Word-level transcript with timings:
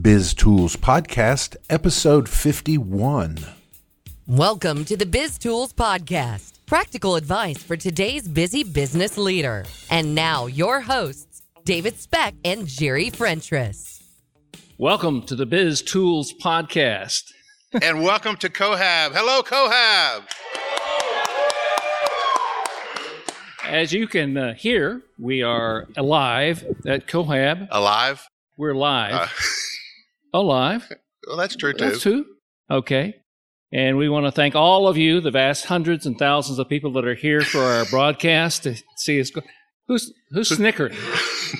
Biz 0.00 0.32
Tools 0.32 0.74
Podcast, 0.74 1.56
episode 1.68 2.26
51. 2.26 3.36
Welcome 4.26 4.86
to 4.86 4.96
the 4.96 5.04
Biz 5.04 5.36
Tools 5.36 5.74
Podcast, 5.74 6.60
practical 6.64 7.16
advice 7.16 7.58
for 7.58 7.76
today's 7.76 8.26
busy 8.26 8.64
business 8.64 9.18
leader. 9.18 9.66
And 9.90 10.14
now, 10.14 10.46
your 10.46 10.80
hosts, 10.80 11.42
David 11.66 11.98
Specht 11.98 12.38
and 12.42 12.66
Jerry 12.66 13.10
Frentress. 13.10 14.02
Welcome 14.78 15.24
to 15.24 15.36
the 15.36 15.44
Biz 15.44 15.82
Tools 15.82 16.32
Podcast. 16.42 17.24
and 17.82 18.02
welcome 18.02 18.36
to 18.36 18.48
Cohab. 18.48 19.12
Hello, 19.12 19.42
Cohab. 19.42 20.22
As 23.62 23.92
you 23.92 24.06
can 24.06 24.38
uh, 24.38 24.54
hear, 24.54 25.02
we 25.18 25.42
are 25.42 25.86
alive 25.98 26.64
at 26.86 27.06
Cohab. 27.06 27.68
Alive? 27.70 28.26
We're 28.56 28.74
live. 28.74 29.12
Uh, 29.12 29.26
alive. 30.32 30.90
well, 31.26 31.36
that's 31.36 31.56
true 31.56 31.72
too. 31.72 31.84
That's 31.84 32.02
true. 32.02 32.24
Okay. 32.70 33.14
And 33.72 33.96
we 33.96 34.08
want 34.08 34.26
to 34.26 34.32
thank 34.32 34.54
all 34.54 34.86
of 34.86 34.98
you, 34.98 35.20
the 35.20 35.30
vast 35.30 35.64
hundreds 35.64 36.04
and 36.04 36.18
thousands 36.18 36.58
of 36.58 36.68
people 36.68 36.92
that 36.92 37.06
are 37.06 37.14
here 37.14 37.40
for 37.40 37.60
our 37.60 37.86
broadcast 37.86 38.64
to 38.64 38.76
see 38.96 39.18
us 39.18 39.30
go. 39.30 39.40
Who's 39.88 40.12
who's 40.30 40.54
snickering? 40.54 40.96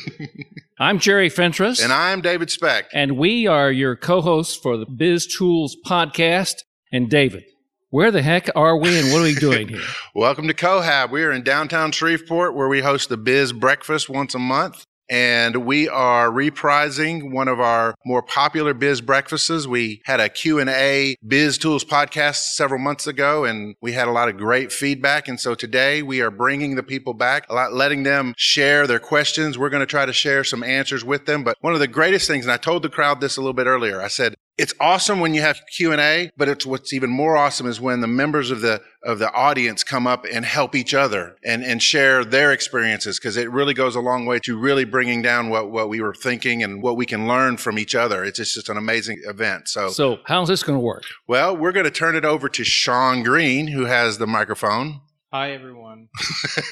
I'm 0.79 0.99
Jerry 0.99 1.29
Fentress. 1.29 1.83
And 1.83 1.93
I'm 1.93 2.21
David 2.21 2.51
Specht. 2.51 2.91
And 2.93 3.17
we 3.17 3.47
are 3.47 3.71
your 3.71 3.97
co-hosts 3.97 4.57
for 4.57 4.77
the 4.77 4.87
Biz 4.87 5.27
Tools 5.27 5.77
podcast. 5.87 6.55
And 6.93 7.09
David, 7.09 7.45
where 7.91 8.11
the 8.11 8.23
heck 8.23 8.49
are 8.55 8.77
we 8.77 8.99
and 8.99 9.13
what 9.13 9.21
are 9.21 9.25
we 9.25 9.35
doing 9.35 9.69
here? 9.69 9.81
Welcome 10.15 10.49
to 10.49 10.55
Cohab. 10.55 11.11
We 11.11 11.23
are 11.25 11.33
in 11.33 11.43
downtown 11.43 11.93
Shreveport 11.93 12.55
where 12.55 12.69
we 12.69 12.81
host 12.81 13.09
the 13.09 13.17
Biz 13.17 13.53
Breakfast 13.53 14.09
once 14.09 14.35
a 14.35 14.39
month 14.39 14.85
and 15.09 15.67
we 15.67 15.89
are 15.89 16.31
reprising 16.31 17.33
one 17.33 17.49
of 17.49 17.61
our 17.61 17.95
more 18.05 18.23
popular 18.23 18.75
biz 18.75 19.01
breakfasts. 19.01 19.67
We 19.67 20.01
had 20.05 20.21
a 20.21 20.29
Q&A 20.29 21.17
Biz 21.27 21.59
Tools 21.59 21.85
podcast 21.85 22.55
several 22.55 22.81
months 22.81 23.07
ago 23.07 23.45
and 23.45 23.75
we 23.81 23.93
had 23.93 24.09
a 24.09 24.13
lot 24.13 24.29
of 24.29 24.37
great 24.37 24.73
feedback. 24.73 25.29
And 25.29 25.39
so 25.39 25.55
today 25.55 26.03
we 26.03 26.21
are 26.21 26.31
bringing 26.31 26.77
the 26.77 26.83
people 26.83 27.15
back, 27.15 27.51
letting 27.51 28.03
them 28.03 28.35
share 28.37 28.87
their 28.87 29.01
questions. 29.01 29.59
We're 29.59 29.71
going 29.71 29.81
to 29.81 29.87
try 29.87 30.07
to 30.07 30.13
share 30.13 30.45
some 30.45 30.63
answers 30.63 31.05
with 31.05 31.27
them. 31.27 31.45
But 31.45 31.57
one 31.61 31.75
of 31.75 31.81
the 31.81 31.89
greatest 31.89 32.27
things, 32.27 32.45
and 32.45 32.53
I 32.53 32.57
told 32.57 32.83
the 32.83 32.89
crowd 32.89 33.21
this 33.21 33.37
a 33.37 33.41
little 33.41 33.53
bit 33.53 33.67
earlier, 33.67 34.01
I 34.01 34.09
said, 34.09 34.35
it's 34.59 34.75
awesome 34.81 35.21
when 35.21 35.33
you 35.33 35.41
have 35.41 35.61
q&a 35.73 36.31
but 36.37 36.49
it's 36.49 36.67
what's 36.67 36.93
even 36.93 37.09
more 37.09 37.37
awesome 37.37 37.67
is 37.67 37.81
when 37.81 38.01
the 38.01 38.07
members 38.07 38.51
of 38.51 38.61
the 38.61 38.81
of 39.03 39.19
the 39.19 39.33
audience 39.33 39.83
come 39.83 40.07
up 40.07 40.27
and 40.31 40.45
help 40.45 40.75
each 40.75 40.93
other 40.95 41.37
and 41.45 41.65
and 41.65 41.83
share 41.83 42.25
their 42.25 42.53
experiences 42.53 43.19
because 43.19 43.37
it 43.37 43.51
really 43.51 43.75
goes 43.75 43.97
a 43.97 44.01
long 44.01 44.27
way 44.27 44.39
to 44.39 44.59
really 44.59 44.85
bringing 44.85 45.23
down 45.23 45.49
what 45.49 45.71
what 45.71 45.89
we 45.89 46.01
were 46.01 46.15
thinking 46.15 46.63
and 46.63 46.83
what 46.83 46.97
we 46.97 47.07
can 47.07 47.27
learn 47.27 47.57
from 47.57 47.79
each 47.79 47.95
other 47.95 48.25
it's 48.25 48.39
just, 48.39 48.55
just 48.55 48.69
an 48.69 48.77
amazing 48.77 49.19
event 49.25 49.69
so 49.69 49.89
so 49.89 50.19
how's 50.27 50.49
this 50.49 50.63
going 50.63 50.79
to 50.79 50.85
work 50.85 51.05
well 51.27 51.57
we're 51.57 51.73
going 51.73 51.85
to 51.85 51.91
turn 51.91 52.15
it 52.15 52.25
over 52.25 52.49
to 52.49 52.63
sean 52.63 53.23
green 53.23 53.69
who 53.69 53.87
has 53.87 54.19
the 54.19 54.27
microphone 54.27 55.01
Hi, 55.33 55.53
everyone. 55.53 56.09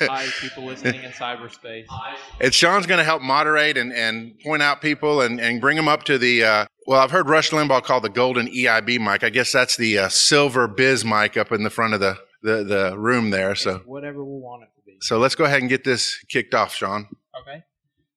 Hi, 0.00 0.26
people 0.38 0.66
listening 0.66 1.02
in 1.02 1.12
cyberspace. 1.12 1.86
And 2.42 2.52
Sean's 2.52 2.84
going 2.84 2.98
to 2.98 3.04
help 3.04 3.22
moderate 3.22 3.78
and, 3.78 3.90
and 3.90 4.38
point 4.40 4.60
out 4.60 4.82
people 4.82 5.22
and, 5.22 5.40
and 5.40 5.62
bring 5.62 5.76
them 5.76 5.88
up 5.88 6.02
to 6.04 6.18
the, 6.18 6.44
uh, 6.44 6.66
well, 6.90 7.00
I've 7.00 7.12
heard 7.12 7.28
Rush 7.28 7.50
Limbaugh 7.50 7.84
call 7.84 8.00
the 8.00 8.08
golden 8.08 8.48
EIB 8.48 8.98
mic. 8.98 9.22
I 9.22 9.30
guess 9.30 9.52
that's 9.52 9.76
the 9.76 9.96
uh, 9.96 10.08
silver 10.08 10.66
biz 10.66 11.04
mic 11.04 11.36
up 11.36 11.52
in 11.52 11.62
the 11.62 11.70
front 11.70 11.94
of 11.94 12.00
the, 12.00 12.18
the, 12.42 12.64
the 12.64 12.98
room 12.98 13.30
there. 13.30 13.54
So 13.54 13.80
whatever 13.86 14.24
we 14.24 14.40
want 14.40 14.64
it 14.64 14.70
to 14.74 14.82
be. 14.84 14.96
So 15.00 15.20
let's 15.20 15.36
go 15.36 15.44
ahead 15.44 15.60
and 15.60 15.68
get 15.68 15.84
this 15.84 16.18
kicked 16.28 16.52
off, 16.52 16.74
Sean. 16.74 17.06
Okay. 17.42 17.62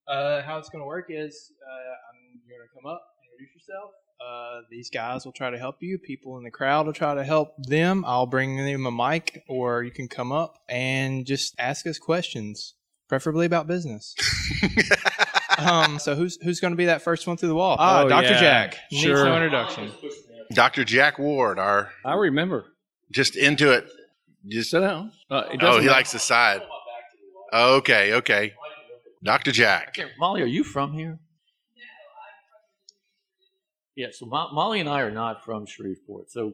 Uh, 0.07 0.41
how 0.41 0.57
it's 0.57 0.69
going 0.69 0.81
to 0.81 0.87
work 0.87 1.05
is 1.09 1.51
uh, 1.61 1.71
I'm 1.71 2.39
going 2.49 2.67
to 2.67 2.73
come 2.73 2.91
up, 2.91 3.03
introduce 3.23 3.53
yourself, 3.53 3.91
uh, 4.19 4.61
these 4.71 4.89
guys 4.89 5.23
will 5.23 5.33
try 5.33 5.51
to 5.51 5.59
help 5.59 5.75
you. 5.81 5.99
People 5.99 6.39
in 6.39 6.43
the 6.43 6.49
crowd 6.49 6.87
will 6.87 6.93
try 6.93 7.13
to 7.13 7.23
help 7.23 7.53
them. 7.59 8.03
I'll 8.07 8.25
bring 8.25 8.57
them 8.57 8.87
a 8.87 8.91
mic, 8.91 9.43
or 9.47 9.83
you 9.83 9.91
can 9.91 10.07
come 10.07 10.31
up 10.31 10.57
and 10.67 11.27
just 11.27 11.53
ask 11.59 11.85
us 11.85 11.99
questions, 11.99 12.73
preferably 13.07 13.45
about 13.45 13.67
business. 13.67 14.15
um, 15.65 15.99
so 15.99 16.15
who's 16.15 16.37
who's 16.41 16.59
going 16.59 16.71
to 16.71 16.77
be 16.77 16.85
that 16.85 17.01
first 17.01 17.27
one 17.27 17.37
through 17.37 17.49
the 17.49 17.55
wall? 17.55 17.75
Ah, 17.79 18.01
uh, 18.01 18.07
Dr. 18.07 18.31
Yeah. 18.31 18.39
Jack. 18.39 18.77
Sure. 18.91 19.09
Needs 19.09 19.23
no 19.23 19.35
introduction. 19.35 19.91
Dr. 20.53 20.83
Jack 20.83 21.17
Ward, 21.19 21.57
our 21.59 21.91
I 22.05 22.15
remember. 22.15 22.73
just 23.11 23.35
into 23.35 23.71
it. 23.71 23.87
Just 24.47 24.71
Sit 24.71 24.81
down. 24.81 25.11
Uh, 25.29 25.43
it 25.51 25.59
oh, 25.63 25.73
he 25.73 25.85
matter. 25.85 25.91
likes 25.91 26.11
the 26.11 26.19
side. 26.19 26.61
Okay, 27.53 28.13
okay. 28.13 28.53
Dr. 29.23 29.51
Jack. 29.51 29.95
Okay, 29.97 30.09
Molly, 30.19 30.41
are 30.41 30.45
you 30.45 30.63
from 30.63 30.93
here? 30.93 31.19
Yeah, 33.95 34.07
so 34.11 34.25
Mo- 34.25 34.49
Molly 34.51 34.79
and 34.79 34.89
I 34.89 35.01
are 35.01 35.11
not 35.11 35.45
from 35.45 35.65
Shreveport. 35.65 36.31
So 36.31 36.53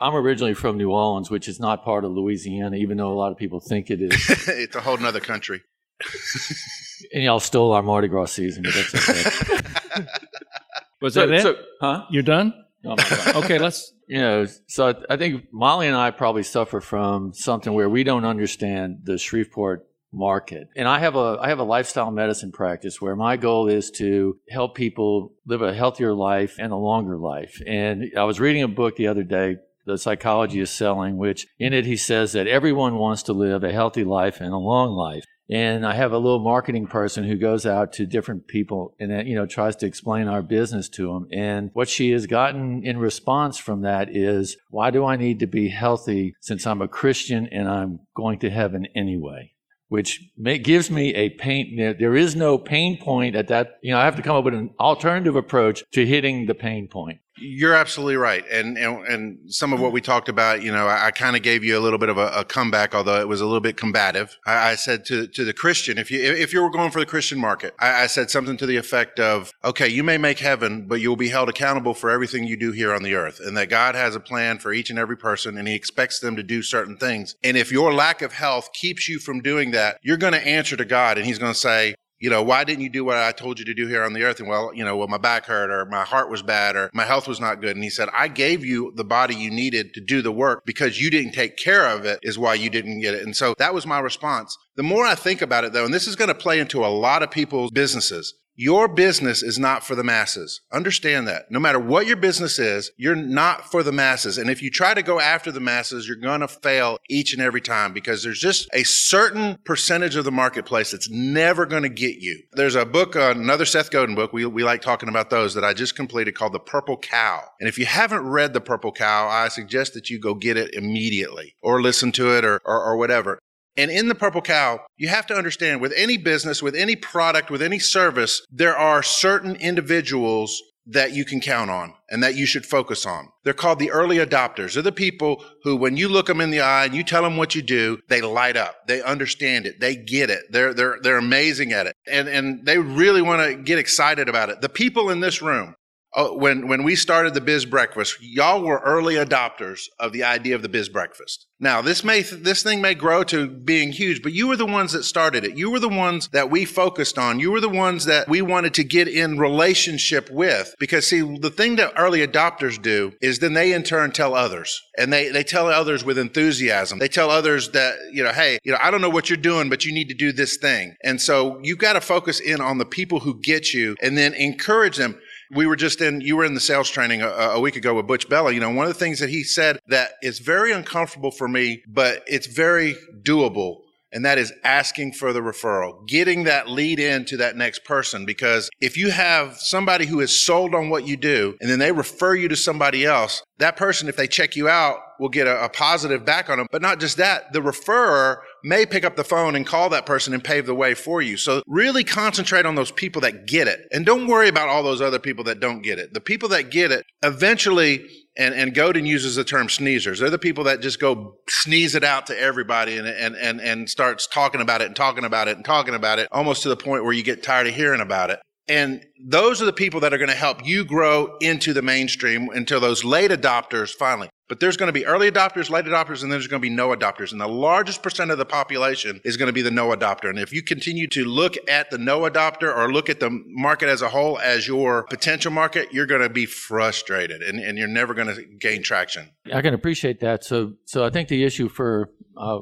I'm 0.00 0.14
originally 0.14 0.54
from 0.54 0.76
New 0.76 0.90
Orleans, 0.90 1.30
which 1.30 1.48
is 1.48 1.58
not 1.58 1.84
part 1.84 2.04
of 2.04 2.12
Louisiana, 2.12 2.76
even 2.76 2.98
though 2.98 3.10
a 3.12 3.14
lot 3.14 3.32
of 3.32 3.38
people 3.38 3.58
think 3.58 3.90
it 3.90 4.02
is. 4.02 4.12
it's 4.48 4.76
a 4.76 4.80
whole 4.80 4.98
nother 4.98 5.20
country. 5.20 5.62
and 7.12 7.22
y'all 7.22 7.40
stole 7.40 7.72
our 7.72 7.82
Mardi 7.82 8.08
Gras 8.08 8.26
season, 8.26 8.62
but 8.64 8.74
that's 8.74 8.94
okay. 8.94 10.04
Was 11.00 11.14
so, 11.14 11.26
that 11.26 11.34
it? 11.34 11.42
so- 11.42 11.56
huh? 11.80 12.04
You're 12.10 12.22
done? 12.22 12.52
Oh, 12.56 12.62
no, 12.84 12.90
I'm 12.92 12.96
done. 12.96 13.44
Okay, 13.44 13.58
let's. 13.58 13.92
you 14.08 14.18
know, 14.18 14.46
so 14.66 14.88
I, 14.88 15.14
I 15.14 15.16
think 15.16 15.44
Molly 15.52 15.86
and 15.86 15.96
I 15.96 16.10
probably 16.10 16.42
suffer 16.42 16.80
from 16.80 17.32
something 17.34 17.72
where 17.72 17.88
we 17.88 18.04
don't 18.04 18.24
understand 18.24 19.00
the 19.04 19.18
Shreveport 19.18 19.86
market. 20.12 20.68
And 20.74 20.88
I 20.88 20.98
have 21.00 21.16
a 21.16 21.38
I 21.40 21.48
have 21.48 21.58
a 21.58 21.64
lifestyle 21.64 22.10
medicine 22.10 22.52
practice 22.52 23.00
where 23.00 23.14
my 23.14 23.36
goal 23.36 23.68
is 23.68 23.90
to 23.92 24.38
help 24.48 24.74
people 24.74 25.34
live 25.46 25.62
a 25.62 25.74
healthier 25.74 26.14
life 26.14 26.56
and 26.58 26.72
a 26.72 26.76
longer 26.76 27.16
life. 27.16 27.60
And 27.66 28.12
I 28.16 28.24
was 28.24 28.40
reading 28.40 28.62
a 28.62 28.68
book 28.68 28.96
the 28.96 29.08
other 29.08 29.22
day, 29.22 29.56
The 29.84 29.98
Psychology 29.98 30.60
of 30.60 30.68
Selling, 30.68 31.18
which 31.18 31.46
in 31.58 31.72
it 31.72 31.84
he 31.84 31.96
says 31.96 32.32
that 32.32 32.46
everyone 32.46 32.96
wants 32.96 33.24
to 33.24 33.32
live 33.32 33.62
a 33.64 33.72
healthy 33.72 34.04
life 34.04 34.40
and 34.40 34.52
a 34.52 34.58
long 34.58 34.92
life. 34.92 35.24
And 35.50 35.86
I 35.86 35.94
have 35.94 36.12
a 36.12 36.18
little 36.18 36.40
marketing 36.40 36.86
person 36.88 37.24
who 37.24 37.36
goes 37.36 37.64
out 37.64 37.94
to 37.94 38.04
different 38.04 38.48
people 38.48 38.94
and 39.00 39.10
that, 39.10 39.26
you 39.26 39.34
know, 39.34 39.46
tries 39.46 39.76
to 39.76 39.86
explain 39.86 40.28
our 40.28 40.42
business 40.42 40.90
to 40.90 41.06
them. 41.06 41.26
And 41.32 41.70
what 41.72 41.88
she 41.88 42.10
has 42.10 42.26
gotten 42.26 42.84
in 42.84 42.98
response 42.98 43.56
from 43.56 43.80
that 43.82 44.14
is, 44.14 44.58
why 44.68 44.90
do 44.90 45.06
I 45.06 45.16
need 45.16 45.38
to 45.40 45.46
be 45.46 45.70
healthy 45.70 46.34
since 46.40 46.66
I'm 46.66 46.82
a 46.82 46.88
Christian 46.88 47.48
and 47.50 47.66
I'm 47.68 48.00
going 48.14 48.40
to 48.40 48.50
heaven 48.50 48.86
anyway? 48.94 49.52
Which 49.88 50.20
may, 50.36 50.58
gives 50.58 50.90
me 50.90 51.14
a 51.14 51.30
pain. 51.30 51.96
There 51.98 52.14
is 52.14 52.36
no 52.36 52.58
pain 52.58 53.00
point 53.00 53.34
at 53.34 53.48
that. 53.48 53.78
You 53.82 53.92
know, 53.92 53.98
I 53.98 54.04
have 54.04 54.16
to 54.16 54.22
come 54.22 54.36
up 54.36 54.44
with 54.44 54.52
an 54.52 54.74
alternative 54.78 55.34
approach 55.34 55.82
to 55.92 56.04
hitting 56.04 56.44
the 56.44 56.54
pain 56.54 56.88
point. 56.88 57.20
You're 57.40 57.74
absolutely 57.74 58.16
right, 58.16 58.44
and 58.50 58.76
and, 58.76 59.06
and 59.06 59.52
some 59.52 59.72
of 59.72 59.80
what 59.80 59.92
we 59.92 60.00
talked 60.00 60.28
about, 60.28 60.62
you 60.62 60.72
know, 60.72 60.86
I, 60.86 61.06
I 61.06 61.10
kind 61.10 61.36
of 61.36 61.42
gave 61.42 61.62
you 61.62 61.78
a 61.78 61.80
little 61.80 61.98
bit 61.98 62.08
of 62.08 62.18
a, 62.18 62.28
a 62.28 62.44
comeback, 62.44 62.94
although 62.94 63.20
it 63.20 63.28
was 63.28 63.40
a 63.40 63.46
little 63.46 63.60
bit 63.60 63.76
combative. 63.76 64.36
I, 64.46 64.70
I 64.70 64.74
said 64.74 65.04
to 65.06 65.26
to 65.28 65.44
the 65.44 65.52
Christian, 65.52 65.98
if 65.98 66.10
you 66.10 66.20
if 66.20 66.52
you 66.52 66.62
were 66.62 66.70
going 66.70 66.90
for 66.90 67.00
the 67.00 67.06
Christian 67.06 67.38
market, 67.38 67.74
I, 67.78 68.04
I 68.04 68.06
said 68.06 68.30
something 68.30 68.56
to 68.56 68.66
the 68.66 68.76
effect 68.76 69.20
of, 69.20 69.52
okay, 69.64 69.88
you 69.88 70.02
may 70.02 70.18
make 70.18 70.38
heaven, 70.38 70.86
but 70.88 71.00
you'll 71.00 71.16
be 71.16 71.28
held 71.28 71.48
accountable 71.48 71.94
for 71.94 72.10
everything 72.10 72.44
you 72.44 72.58
do 72.58 72.72
here 72.72 72.92
on 72.92 73.02
the 73.02 73.14
earth, 73.14 73.40
and 73.40 73.56
that 73.56 73.68
God 73.68 73.94
has 73.94 74.16
a 74.16 74.20
plan 74.20 74.58
for 74.58 74.72
each 74.72 74.90
and 74.90 74.98
every 74.98 75.16
person, 75.16 75.56
and 75.56 75.68
He 75.68 75.74
expects 75.74 76.20
them 76.20 76.36
to 76.36 76.42
do 76.42 76.62
certain 76.62 76.96
things. 76.96 77.36
And 77.44 77.56
if 77.56 77.70
your 77.70 77.92
lack 77.94 78.22
of 78.22 78.32
health 78.32 78.72
keeps 78.72 79.08
you 79.08 79.18
from 79.18 79.40
doing 79.40 79.70
that, 79.72 79.98
you're 80.02 80.16
going 80.16 80.32
to 80.32 80.46
answer 80.46 80.76
to 80.76 80.84
God, 80.84 81.18
and 81.18 81.26
He's 81.26 81.38
going 81.38 81.52
to 81.52 81.58
say, 81.58 81.94
you 82.20 82.30
know, 82.30 82.42
why 82.42 82.64
didn't 82.64 82.82
you 82.82 82.90
do 82.90 83.04
what 83.04 83.16
I 83.16 83.30
told 83.32 83.58
you 83.58 83.64
to 83.66 83.74
do 83.74 83.86
here 83.86 84.02
on 84.02 84.12
the 84.12 84.24
earth? 84.24 84.40
And 84.40 84.48
well, 84.48 84.72
you 84.74 84.84
know, 84.84 84.96
well, 84.96 85.08
my 85.08 85.18
back 85.18 85.46
hurt 85.46 85.70
or 85.70 85.84
my 85.86 86.04
heart 86.04 86.30
was 86.30 86.42
bad 86.42 86.74
or 86.74 86.90
my 86.92 87.04
health 87.04 87.28
was 87.28 87.40
not 87.40 87.60
good. 87.60 87.76
And 87.76 87.84
he 87.84 87.90
said, 87.90 88.08
I 88.12 88.28
gave 88.28 88.64
you 88.64 88.92
the 88.96 89.04
body 89.04 89.34
you 89.34 89.50
needed 89.50 89.94
to 89.94 90.00
do 90.00 90.20
the 90.20 90.32
work 90.32 90.64
because 90.66 91.00
you 91.00 91.10
didn't 91.10 91.32
take 91.32 91.56
care 91.56 91.86
of 91.86 92.04
it 92.04 92.18
is 92.22 92.38
why 92.38 92.54
you 92.54 92.70
didn't 92.70 93.00
get 93.00 93.14
it. 93.14 93.22
And 93.22 93.36
so 93.36 93.54
that 93.58 93.72
was 93.72 93.86
my 93.86 94.00
response. 94.00 94.56
The 94.76 94.82
more 94.82 95.06
I 95.06 95.14
think 95.14 95.42
about 95.42 95.64
it 95.64 95.72
though, 95.72 95.84
and 95.84 95.94
this 95.94 96.08
is 96.08 96.16
going 96.16 96.28
to 96.28 96.34
play 96.34 96.58
into 96.58 96.84
a 96.84 96.88
lot 96.88 97.22
of 97.22 97.30
people's 97.30 97.70
businesses, 97.70 98.34
your 98.58 98.88
business 98.88 99.44
is 99.44 99.56
not 99.56 99.84
for 99.84 99.94
the 99.94 100.02
masses. 100.02 100.62
Understand 100.72 101.28
that. 101.28 101.48
No 101.48 101.60
matter 101.60 101.78
what 101.78 102.08
your 102.08 102.16
business 102.16 102.58
is, 102.58 102.90
you're 102.96 103.14
not 103.14 103.70
for 103.70 103.84
the 103.84 103.92
masses. 103.92 104.36
And 104.36 104.50
if 104.50 104.60
you 104.60 104.68
try 104.68 104.94
to 104.94 105.02
go 105.02 105.20
after 105.20 105.52
the 105.52 105.60
masses, 105.60 106.08
you're 106.08 106.16
going 106.16 106.40
to 106.40 106.48
fail 106.48 106.98
each 107.08 107.32
and 107.32 107.40
every 107.40 107.60
time 107.60 107.92
because 107.92 108.24
there's 108.24 108.40
just 108.40 108.68
a 108.72 108.82
certain 108.82 109.58
percentage 109.64 110.16
of 110.16 110.24
the 110.24 110.32
marketplace 110.32 110.90
that's 110.90 111.08
never 111.08 111.66
going 111.66 111.84
to 111.84 111.88
get 111.88 112.16
you. 112.16 112.42
There's 112.54 112.74
a 112.74 112.84
book, 112.84 113.14
uh, 113.14 113.30
another 113.36 113.64
Seth 113.64 113.92
Godin 113.92 114.16
book. 114.16 114.32
We, 114.32 114.44
we 114.44 114.64
like 114.64 114.82
talking 114.82 115.08
about 115.08 115.30
those 115.30 115.54
that 115.54 115.64
I 115.64 115.72
just 115.72 115.94
completed 115.94 116.34
called 116.34 116.52
The 116.52 116.58
Purple 116.58 116.96
Cow. 116.96 117.40
And 117.60 117.68
if 117.68 117.78
you 117.78 117.86
haven't 117.86 118.26
read 118.26 118.54
The 118.54 118.60
Purple 118.60 118.90
Cow, 118.90 119.28
I 119.28 119.46
suggest 119.46 119.94
that 119.94 120.10
you 120.10 120.18
go 120.18 120.34
get 120.34 120.56
it 120.56 120.74
immediately 120.74 121.54
or 121.62 121.80
listen 121.80 122.10
to 122.10 122.36
it 122.36 122.44
or, 122.44 122.60
or, 122.64 122.82
or 122.82 122.96
whatever. 122.96 123.38
And 123.78 123.92
in 123.92 124.08
the 124.08 124.14
purple 124.14 124.42
cow, 124.42 124.80
you 124.96 125.06
have 125.08 125.26
to 125.28 125.34
understand 125.34 125.80
with 125.80 125.92
any 125.96 126.16
business, 126.18 126.62
with 126.62 126.74
any 126.74 126.96
product, 126.96 127.48
with 127.48 127.62
any 127.62 127.78
service, 127.78 128.42
there 128.50 128.76
are 128.76 129.04
certain 129.04 129.54
individuals 129.56 130.60
that 130.90 131.12
you 131.12 131.24
can 131.24 131.40
count 131.40 131.70
on 131.70 131.94
and 132.10 132.22
that 132.22 132.34
you 132.34 132.46
should 132.46 132.64
focus 132.64 133.04
on. 133.04 133.28
They're 133.44 133.52
called 133.52 133.78
the 133.78 133.90
early 133.90 134.16
adopters. 134.16 134.74
They're 134.74 134.82
the 134.82 134.90
people 134.90 135.44
who, 135.62 135.76
when 135.76 135.96
you 135.96 136.08
look 136.08 136.26
them 136.26 136.40
in 136.40 136.50
the 136.50 136.60
eye 136.60 136.86
and 136.86 136.94
you 136.94 137.04
tell 137.04 137.22
them 137.22 137.36
what 137.36 137.54
you 137.54 137.62
do, 137.62 138.00
they 138.08 138.22
light 138.22 138.56
up. 138.56 138.86
They 138.88 139.02
understand 139.02 139.66
it. 139.66 139.80
They 139.80 139.94
get 139.94 140.30
it. 140.30 140.44
They're, 140.50 140.72
they're, 140.72 140.98
they're 141.02 141.18
amazing 141.18 141.72
at 141.72 141.86
it. 141.86 141.94
And, 142.10 142.26
and 142.26 142.64
they 142.64 142.78
really 142.78 143.22
want 143.22 143.42
to 143.42 143.54
get 143.54 143.78
excited 143.78 144.28
about 144.28 144.48
it. 144.48 144.62
The 144.62 144.68
people 144.70 145.10
in 145.10 145.20
this 145.20 145.42
room, 145.42 145.74
Oh, 146.16 146.36
when 146.36 146.68
when 146.68 146.84
we 146.84 146.96
started 146.96 147.34
the 147.34 147.40
Biz 147.40 147.66
Breakfast, 147.66 148.16
y'all 148.20 148.62
were 148.62 148.80
early 148.84 149.14
adopters 149.16 149.82
of 150.00 150.12
the 150.12 150.24
idea 150.24 150.54
of 150.54 150.62
the 150.62 150.68
Biz 150.68 150.88
Breakfast. 150.88 151.46
Now, 151.60 151.82
this 151.82 152.02
may 152.02 152.22
this 152.22 152.62
thing 152.62 152.80
may 152.80 152.94
grow 152.94 153.24
to 153.24 153.46
being 153.48 153.92
huge, 153.92 154.22
but 154.22 154.32
you 154.32 154.46
were 154.46 154.56
the 154.56 154.64
ones 154.64 154.92
that 154.92 155.02
started 155.02 155.44
it. 155.44 155.58
You 155.58 155.70
were 155.70 155.80
the 155.80 155.88
ones 155.88 156.28
that 156.28 156.50
we 156.50 156.64
focused 156.64 157.18
on. 157.18 157.40
You 157.40 157.50
were 157.50 157.60
the 157.60 157.68
ones 157.68 158.06
that 158.06 158.28
we 158.28 158.40
wanted 158.40 158.74
to 158.74 158.84
get 158.84 159.08
in 159.08 159.38
relationship 159.38 160.30
with 160.30 160.74
because 160.78 161.06
see, 161.06 161.20
the 161.20 161.50
thing 161.50 161.76
that 161.76 161.92
early 161.96 162.26
adopters 162.26 162.80
do 162.80 163.12
is 163.20 163.40
then 163.40 163.52
they 163.52 163.72
in 163.72 163.82
turn 163.82 164.12
tell 164.12 164.34
others. 164.34 164.80
And 164.96 165.12
they 165.12 165.28
they 165.30 165.44
tell 165.44 165.66
others 165.66 166.04
with 166.04 166.16
enthusiasm. 166.16 167.00
They 167.00 167.08
tell 167.08 167.30
others 167.30 167.70
that, 167.70 167.96
you 168.12 168.22
know, 168.22 168.32
hey, 168.32 168.58
you 168.62 168.72
know, 168.72 168.78
I 168.80 168.90
don't 168.90 169.00
know 169.00 169.10
what 169.10 169.28
you're 169.28 169.36
doing, 169.36 169.68
but 169.68 169.84
you 169.84 169.92
need 169.92 170.08
to 170.08 170.14
do 170.14 170.32
this 170.32 170.56
thing. 170.56 170.96
And 171.04 171.20
so 171.20 171.58
you've 171.62 171.78
got 171.78 171.94
to 171.94 172.00
focus 172.00 172.40
in 172.40 172.60
on 172.60 172.78
the 172.78 172.86
people 172.86 173.20
who 173.20 173.40
get 173.40 173.74
you 173.74 173.94
and 174.00 174.16
then 174.16 174.32
encourage 174.34 174.96
them 174.96 175.20
we 175.50 175.66
were 175.66 175.76
just 175.76 176.00
in 176.00 176.20
you 176.20 176.36
were 176.36 176.44
in 176.44 176.54
the 176.54 176.60
sales 176.60 176.90
training 176.90 177.22
a, 177.22 177.28
a, 177.28 177.60
week 177.60 177.76
ago 177.76 177.94
with 177.94 178.06
butch 178.06 178.28
bellah 178.28 178.52
you 178.52 178.60
know 178.60 178.70
one 178.70 178.86
of 178.86 178.92
the 178.92 178.98
things 178.98 179.18
that 179.18 179.28
he 179.28 179.42
said 179.42 179.78
that 179.88 180.12
is 180.22 180.38
very 180.38 180.72
uncomfortable 180.72 181.30
for 181.30 181.48
me 181.48 181.82
but 181.86 182.22
it's 182.26 182.46
very 182.46 182.96
doable 183.22 183.80
and 184.12 184.24
that 184.24 184.38
is 184.38 184.52
asking 184.64 185.12
for 185.12 185.32
the 185.32 185.40
referral, 185.40 186.06
getting 186.06 186.44
that 186.44 186.68
lead 186.68 186.98
in 186.98 187.24
to 187.26 187.36
that 187.38 187.56
next 187.56 187.84
person. 187.84 188.24
Because 188.24 188.70
if 188.80 188.96
you 188.96 189.10
have 189.10 189.58
somebody 189.58 190.06
who 190.06 190.20
is 190.20 190.38
sold 190.38 190.74
on 190.74 190.88
what 190.88 191.06
you 191.06 191.16
do 191.16 191.56
and 191.60 191.68
then 191.68 191.78
they 191.78 191.92
refer 191.92 192.34
you 192.34 192.48
to 192.48 192.56
somebody 192.56 193.04
else, 193.04 193.42
that 193.58 193.76
person, 193.76 194.08
if 194.08 194.16
they 194.16 194.28
check 194.28 194.54
you 194.54 194.68
out, 194.68 194.98
will 195.18 195.28
get 195.28 195.48
a, 195.48 195.64
a, 195.64 195.68
positive 195.68 196.24
back 196.24 196.48
on 196.48 196.58
them. 196.58 196.68
But 196.70 196.80
not 196.80 197.00
just 197.00 197.16
that, 197.16 197.52
the 197.52 197.60
referrer 197.60 198.36
may 198.62 198.86
pick 198.86 199.04
up 199.04 199.16
the 199.16 199.24
phone 199.24 199.56
and 199.56 199.66
call 199.66 199.88
that 199.90 200.06
person 200.06 200.32
and 200.32 200.42
pave 200.42 200.66
the 200.66 200.74
way 200.74 200.94
for 200.94 201.20
you. 201.20 201.36
So 201.36 201.62
really 201.66 202.04
concentrate 202.04 202.66
on 202.66 202.76
those 202.76 202.92
people 202.92 203.20
that 203.22 203.46
get 203.46 203.66
it. 203.66 203.80
And 203.90 204.06
don't 204.06 204.28
worry 204.28 204.48
about 204.48 204.68
all 204.68 204.84
those 204.84 205.00
other 205.00 205.18
people 205.18 205.44
that 205.44 205.58
don't 205.58 205.82
get 205.82 205.98
it. 205.98 206.14
The 206.14 206.20
people 206.20 206.48
that 206.50 206.70
get 206.70 206.92
it 206.92 207.04
eventually 207.24 208.06
and, 208.36 208.54
and 208.54 208.72
Godin 208.72 209.04
uses 209.04 209.34
the 209.34 209.42
term 209.42 209.66
sneezers. 209.66 210.20
They're 210.20 210.30
the 210.30 210.38
people 210.38 210.64
that 210.64 210.80
just 210.80 211.00
go 211.00 211.34
sneeze 211.48 211.96
it 211.96 212.04
out 212.04 212.28
to 212.28 212.40
everybody 212.40 212.96
and, 212.96 213.08
and, 213.08 213.34
and, 213.34 213.60
and 213.60 213.90
starts 213.90 214.28
talking 214.28 214.60
about 214.60 214.80
it 214.80 214.86
and 214.86 214.94
talking 214.94 215.24
about 215.24 215.48
it 215.48 215.56
and 215.56 215.64
talking 215.64 215.94
about 215.94 216.20
it 216.20 216.28
almost 216.30 216.62
to 216.62 216.68
the 216.68 216.76
point 216.76 217.02
where 217.02 217.12
you 217.12 217.24
get 217.24 217.42
tired 217.42 217.66
of 217.66 217.74
hearing 217.74 218.00
about 218.00 218.30
it. 218.30 218.38
And 218.68 219.04
those 219.18 219.62
are 219.62 219.64
the 219.64 219.72
people 219.72 220.00
that 220.00 220.12
are 220.12 220.18
going 220.18 220.28
to 220.28 220.36
help 220.36 220.66
you 220.66 220.84
grow 220.84 221.36
into 221.40 221.72
the 221.72 221.82
mainstream 221.82 222.50
until 222.50 222.80
those 222.80 223.02
late 223.02 223.30
adopters 223.30 223.90
finally. 223.90 224.28
But 224.48 224.60
there's 224.60 224.78
going 224.78 224.88
to 224.88 224.94
be 224.94 225.04
early 225.04 225.30
adopters, 225.30 225.68
late 225.68 225.84
adopters, 225.84 226.22
and 226.22 226.30
then 226.30 226.30
there's 226.30 226.46
going 226.46 226.62
to 226.62 226.66
be 226.66 226.74
no 226.74 226.88
adopters. 226.88 227.32
And 227.32 227.40
the 227.40 227.48
largest 227.48 228.02
percent 228.02 228.30
of 228.30 228.38
the 228.38 228.46
population 228.46 229.20
is 229.22 229.36
going 229.36 229.48
to 229.48 229.52
be 229.52 229.60
the 229.60 229.70
no 229.70 229.94
adopter. 229.94 230.30
And 230.30 230.38
if 230.38 230.54
you 230.54 230.62
continue 230.62 231.06
to 231.08 231.24
look 231.26 231.56
at 231.68 231.90
the 231.90 231.98
no 231.98 232.22
adopter 232.22 232.74
or 232.74 232.90
look 232.90 233.10
at 233.10 233.20
the 233.20 233.28
market 233.46 233.90
as 233.90 234.00
a 234.00 234.08
whole 234.08 234.38
as 234.38 234.66
your 234.66 235.04
potential 235.04 235.52
market, 235.52 235.92
you're 235.92 236.06
going 236.06 236.22
to 236.22 236.30
be 236.30 236.46
frustrated 236.46 237.42
and, 237.42 237.60
and 237.60 237.76
you're 237.76 237.88
never 237.88 238.14
going 238.14 238.34
to 238.34 238.42
gain 238.58 238.82
traction. 238.82 239.28
I 239.52 239.60
can 239.60 239.74
appreciate 239.74 240.20
that. 240.20 240.44
So, 240.44 240.74
so 240.86 241.04
I 241.04 241.10
think 241.10 241.28
the 241.28 241.44
issue 241.44 241.68
for, 241.68 242.10
uh, 242.34 242.60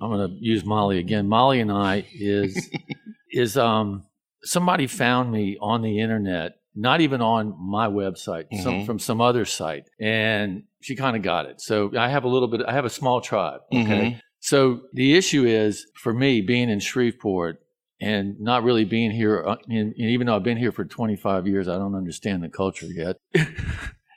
I'm 0.00 0.10
going 0.10 0.28
to 0.28 0.36
use 0.40 0.64
Molly 0.64 0.98
again. 0.98 1.28
Molly 1.28 1.60
and 1.60 1.70
I 1.70 2.04
is, 2.12 2.68
is, 3.30 3.56
um, 3.56 4.07
somebody 4.42 4.86
found 4.86 5.32
me 5.32 5.56
on 5.60 5.82
the 5.82 6.00
internet, 6.00 6.52
not 6.74 7.00
even 7.00 7.20
on 7.20 7.54
my 7.58 7.88
website, 7.88 8.44
mm-hmm. 8.52 8.62
some, 8.62 8.84
from 8.84 8.98
some 8.98 9.20
other 9.20 9.44
site, 9.44 9.88
and 10.00 10.64
she 10.80 10.96
kind 10.96 11.16
of 11.16 11.22
got 11.22 11.46
it. 11.46 11.60
So 11.60 11.90
I 11.98 12.08
have 12.08 12.24
a 12.24 12.28
little 12.28 12.48
bit, 12.48 12.62
I 12.66 12.72
have 12.72 12.84
a 12.84 12.90
small 12.90 13.20
tribe. 13.20 13.60
Okay. 13.72 13.82
Mm-hmm. 13.84 14.18
So 14.40 14.82
the 14.92 15.16
issue 15.16 15.44
is 15.44 15.86
for 15.94 16.12
me 16.12 16.40
being 16.40 16.70
in 16.70 16.80
Shreveport 16.80 17.60
and 18.00 18.38
not 18.38 18.62
really 18.62 18.84
being 18.84 19.10
here, 19.10 19.44
uh, 19.44 19.56
and, 19.68 19.92
even 19.96 20.26
though 20.26 20.36
I've 20.36 20.44
been 20.44 20.56
here 20.56 20.70
for 20.70 20.84
25 20.84 21.46
years, 21.46 21.68
I 21.68 21.76
don't 21.76 21.96
understand 21.96 22.42
the 22.42 22.48
culture 22.48 22.86
yet, 22.86 23.16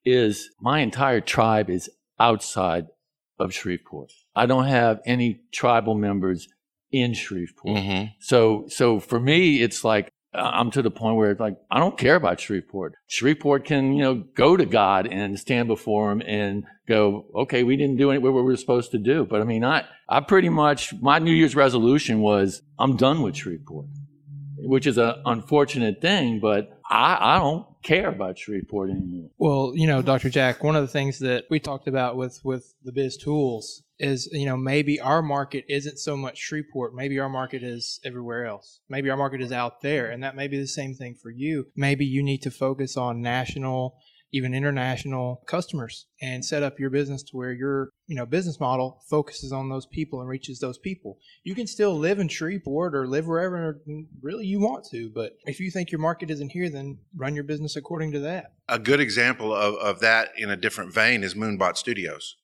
is 0.05 0.49
my 0.61 0.79
entire 0.79 1.21
tribe 1.21 1.69
is 1.69 1.89
outside 2.19 2.87
of 3.39 3.53
Shreveport. 3.53 4.11
I 4.35 4.45
don't 4.45 4.67
have 4.67 4.99
any 5.05 5.41
tribal 5.51 5.95
members 5.95 6.47
in 6.91 7.13
Shreveport. 7.13 7.77
Mm-hmm. 7.77 8.05
So, 8.19 8.65
so 8.67 8.99
for 8.99 9.19
me, 9.19 9.61
it's 9.61 9.83
like 9.83 10.11
I'm 10.33 10.71
to 10.71 10.81
the 10.81 10.91
point 10.91 11.17
where 11.17 11.31
it's 11.31 11.39
like 11.39 11.57
I 11.69 11.79
don't 11.79 11.97
care 11.97 12.15
about 12.15 12.39
Shreveport. 12.39 12.95
Shreveport 13.07 13.65
can, 13.65 13.93
you 13.93 14.01
know, 14.01 14.23
go 14.35 14.55
to 14.55 14.65
God 14.65 15.07
and 15.07 15.37
stand 15.37 15.67
before 15.67 16.11
Him 16.11 16.21
and 16.25 16.63
go, 16.87 17.25
okay, 17.35 17.63
we 17.63 17.75
didn't 17.75 17.97
do 17.97 18.07
what 18.07 18.21
we 18.21 18.29
were 18.29 18.55
supposed 18.55 18.91
to 18.91 18.97
do. 18.97 19.25
But 19.25 19.41
I 19.41 19.43
mean, 19.43 19.65
I, 19.65 19.85
I 20.07 20.21
pretty 20.21 20.49
much 20.49 20.93
my 21.01 21.19
New 21.19 21.33
Year's 21.33 21.55
resolution 21.55 22.21
was 22.21 22.61
I'm 22.79 22.95
done 22.95 23.21
with 23.21 23.35
Shreveport, 23.35 23.87
which 24.59 24.87
is 24.87 24.97
an 24.97 25.15
unfortunate 25.25 26.01
thing, 26.01 26.39
but 26.39 26.80
I, 26.91 27.35
I 27.35 27.39
don't 27.39 27.65
care 27.83 28.09
about 28.09 28.37
Shreveport 28.37 28.89
anymore. 28.89 29.29
Well, 29.37 29.71
you 29.73 29.87
know, 29.87 30.01
Dr. 30.01 30.29
Jack, 30.29 30.61
one 30.61 30.75
of 30.75 30.81
the 30.81 30.89
things 30.89 31.19
that 31.19 31.45
we 31.49 31.59
talked 31.59 31.87
about 31.87 32.17
with 32.17 32.41
with 32.43 32.73
the 32.83 32.91
Biz 32.91 33.17
Tools 33.17 33.83
is, 33.97 34.27
you 34.33 34.45
know, 34.45 34.57
maybe 34.57 34.99
our 34.99 35.21
market 35.21 35.63
isn't 35.69 35.99
so 35.99 36.17
much 36.17 36.37
Shreveport. 36.37 36.93
Maybe 36.93 37.17
our 37.17 37.29
market 37.29 37.63
is 37.63 38.01
everywhere 38.03 38.45
else. 38.45 38.81
Maybe 38.89 39.09
our 39.09 39.15
market 39.15 39.41
is 39.41 39.53
out 39.53 39.81
there, 39.81 40.11
and 40.11 40.21
that 40.23 40.35
may 40.35 40.47
be 40.47 40.59
the 40.59 40.67
same 40.67 40.93
thing 40.93 41.15
for 41.15 41.31
you. 41.31 41.67
Maybe 41.77 42.05
you 42.05 42.21
need 42.21 42.41
to 42.41 42.51
focus 42.51 42.97
on 42.97 43.21
national 43.21 43.95
even 44.33 44.53
international 44.53 45.41
customers 45.45 46.07
and 46.21 46.45
set 46.45 46.63
up 46.63 46.79
your 46.79 46.89
business 46.89 47.21
to 47.21 47.35
where 47.35 47.51
your 47.51 47.89
you 48.11 48.17
know 48.17 48.25
business 48.25 48.59
model 48.59 49.01
focuses 49.09 49.53
on 49.53 49.69
those 49.69 49.85
people 49.85 50.19
and 50.19 50.27
reaches 50.27 50.59
those 50.59 50.77
people. 50.77 51.17
You 51.45 51.55
can 51.55 51.65
still 51.65 51.97
live 51.97 52.19
in 52.19 52.27
shreveport 52.27 52.93
or 52.93 53.07
live 53.07 53.25
wherever 53.25 53.81
really 54.21 54.45
you 54.45 54.59
want 54.59 54.83
to 54.91 55.09
but 55.15 55.37
if 55.45 55.61
you 55.61 55.71
think 55.71 55.93
your 55.93 56.01
market 56.01 56.29
isn't 56.29 56.51
here 56.51 56.69
then 56.69 56.97
run 57.15 57.35
your 57.35 57.45
business 57.45 57.77
according 57.77 58.11
to 58.11 58.19
that. 58.19 58.51
A 58.67 58.79
good 58.79 58.99
example 58.99 59.55
of, 59.55 59.75
of 59.75 60.01
that 60.01 60.31
in 60.37 60.49
a 60.49 60.57
different 60.57 60.93
vein 60.93 61.23
is 61.23 61.35
moonbot 61.35 61.77
studios. 61.77 62.35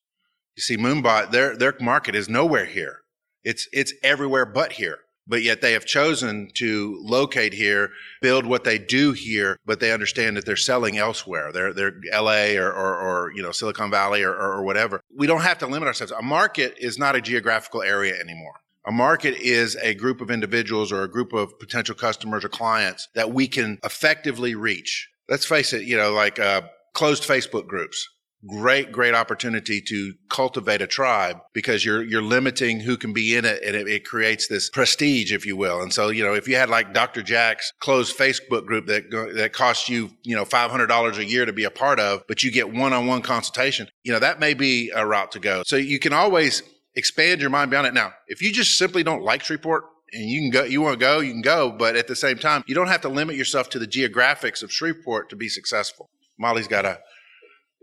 You 0.56 0.62
see 0.62 0.78
moonbot 0.78 1.32
their 1.32 1.58
their 1.58 1.76
market 1.82 2.16
is 2.16 2.30
nowhere 2.30 2.66
here. 2.66 3.02
It's 3.44 3.68
it's 3.74 3.94
everywhere 4.04 4.46
but 4.46 4.72
here 4.72 5.00
but 5.28 5.42
yet 5.42 5.62
they 5.62 5.74
have 5.74 5.86
chosen 5.86 6.50
to 6.56 7.00
locate 7.04 7.54
here, 7.54 7.92
build 8.22 8.46
what 8.46 8.64
they 8.64 8.78
do 8.78 9.12
here, 9.12 9.58
but 9.66 9.80
they 9.80 9.92
understand 9.92 10.38
that 10.38 10.46
they're 10.46 10.56
selling 10.56 10.98
elsewhere. 10.98 11.52
They're, 11.52 11.74
they're 11.74 11.96
LA 12.14 12.56
or, 12.56 12.72
or, 12.72 12.96
or 12.98 13.32
you 13.36 13.42
know, 13.42 13.52
Silicon 13.52 13.92
Valley 13.92 14.24
or, 14.24 14.34
or 14.34 14.64
whatever. 14.64 15.02
We 15.16 15.28
don't 15.28 15.42
have 15.42 15.58
to 15.60 15.68
limit 15.68 15.88
ourselves. 15.88 16.14
A 16.14 16.22
market 16.22 16.76
is 16.80 16.98
not 16.98 17.16
a 17.16 17.22
geographical 17.22 17.82
area 17.82 18.16
anymore. 18.20 18.54
A 18.86 18.92
market 18.92 19.36
is 19.42 19.76
a 19.82 19.94
group 19.96 20.22
of 20.22 20.32
individuals 20.32 20.94
or 20.94 21.04
a 21.04 21.10
group 21.10 21.34
of 21.34 21.60
potential 21.60 21.94
customers 21.94 22.46
or 22.46 22.50
clients 22.50 23.10
that 23.16 23.34
we 23.34 23.48
can 23.48 23.80
effectively 23.84 24.56
reach. 24.56 25.10
Let's 25.28 25.46
face 25.46 25.74
it, 25.74 25.84
you 25.84 25.98
know, 25.98 26.14
like 26.14 26.40
uh, 26.40 26.62
closed 26.94 27.24
Facebook 27.24 27.68
groups 27.68 28.08
great 28.46 28.92
great 28.92 29.16
opportunity 29.16 29.82
to 29.82 30.14
cultivate 30.30 30.82
a 30.82 30.88
tribe 30.88 31.38
because 31.54 31.84
you're 31.84 32.04
you're 32.04 32.22
limiting 32.22 32.80
who 32.80 32.96
can 32.96 33.12
be 33.12 33.36
in 33.36 33.46
it 33.46 33.64
and 33.64 33.76
it, 33.76 33.88
it, 33.88 34.06
creates 34.06 34.48
this 34.48 34.70
prestige 34.70 35.34
if 35.34 35.46
you 35.46 35.58
will. 35.58 35.82
And 35.82 35.92
so 35.92 36.10
you 36.10 36.24
know 36.24 36.34
if 36.34 36.48
you 36.48 36.56
had 36.56 36.70
like 36.70 36.94
dr 36.94 37.22
jack's 37.24 37.74
closed 37.80 38.18
facebook 38.18 38.66
group 38.66 38.86
that 38.88 39.10
that 39.36 39.54
costs 39.54 39.90
you 39.90 40.12
you 40.24 40.36
know 40.36 40.46
$500 40.46 41.18
a 41.18 41.26
year 41.26 41.46
to 41.46 41.54
be 41.54 41.64
a 41.64 41.72
part 41.72 42.00
of 42.00 42.24
but 42.28 42.44
you 42.44 42.52
get 42.52 42.72
one-on-one 42.72 43.24
consultation 43.24 43.88
you 44.04 44.12
know 44.12 44.20
that 44.20 44.40
may 44.40 44.54
be 44.54 44.92
a 44.96 45.06
route 45.06 45.32
to 45.32 45.40
go. 45.40 45.64
So 45.66 45.76
you 45.76 46.00
can 46.00 46.14
always 46.14 46.62
expand 46.96 47.42
your 47.42 47.50
mind 47.50 47.72
beyond 47.72 47.88
it. 47.88 47.94
Now 47.94 48.14
if 48.28 48.42
you 48.42 48.52
just 48.52 48.78
simply 48.78 49.02
don't 49.02 49.24
like 49.24 49.44
shreveport 49.44 49.86
and 50.14 50.30
you 50.30 50.42
can 50.42 50.52
go 50.52 50.64
you 50.64 50.82
want 50.82 50.94
to 50.94 51.00
go 51.00 51.20
you 51.20 51.32
can 51.32 51.42
go 51.42 51.72
but 51.72 51.96
at 51.96 52.08
the 52.08 52.16
same 52.16 52.38
time 52.38 52.64
you 52.68 52.76
don't 52.76 52.88
have 52.88 53.02
to 53.02 53.10
limit 53.10 53.36
yourself 53.36 53.70
to 53.72 53.80
the 53.80 53.88
geographics 53.88 54.62
of 54.62 54.72
shreveport 54.72 55.30
to 55.32 55.36
be 55.36 55.50
successful. 55.50 56.08
Molly's 56.40 56.68
got 56.68 56.86
a 56.86 57.00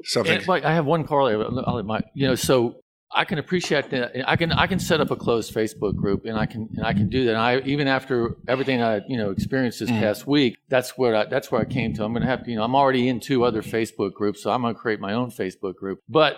something. 0.02 0.38
And, 0.38 0.48
like 0.48 0.64
I 0.64 0.74
have 0.74 0.86
one 0.86 1.04
corollary. 1.04 1.82
My, 1.82 2.00
you 2.14 2.26
know, 2.26 2.34
so 2.34 2.76
I 3.14 3.24
can 3.24 3.38
appreciate 3.38 3.90
that. 3.90 4.28
I 4.28 4.36
can 4.36 4.50
I 4.52 4.66
can 4.66 4.80
set 4.80 5.00
up 5.00 5.10
a 5.10 5.16
closed 5.16 5.54
Facebook 5.54 5.94
group, 5.94 6.24
and 6.24 6.36
I 6.36 6.46
can 6.46 6.68
and 6.76 6.84
I 6.84 6.92
can 6.92 7.08
do 7.08 7.26
that. 7.26 7.32
And 7.32 7.40
I 7.40 7.60
even 7.60 7.86
after 7.86 8.36
everything 8.48 8.82
I 8.82 9.02
you 9.08 9.16
know 9.16 9.30
experienced 9.30 9.80
this 9.80 9.90
mm-hmm. 9.90 10.00
past 10.00 10.26
week, 10.26 10.56
that's 10.68 10.98
where 10.98 11.14
I, 11.14 11.24
that's 11.26 11.50
where 11.52 11.60
I 11.60 11.64
came 11.64 11.94
to. 11.94 12.04
I'm 12.04 12.12
going 12.12 12.22
to 12.22 12.28
have 12.28 12.44
to 12.44 12.50
you 12.50 12.56
know 12.56 12.64
I'm 12.64 12.74
already 12.74 13.08
in 13.08 13.20
two 13.20 13.44
other 13.44 13.62
Facebook 13.62 14.14
groups, 14.14 14.42
so 14.42 14.50
I'm 14.50 14.62
going 14.62 14.74
to 14.74 14.80
create 14.80 15.00
my 15.00 15.12
own 15.12 15.30
Facebook 15.30 15.76
group. 15.76 16.00
But 16.08 16.36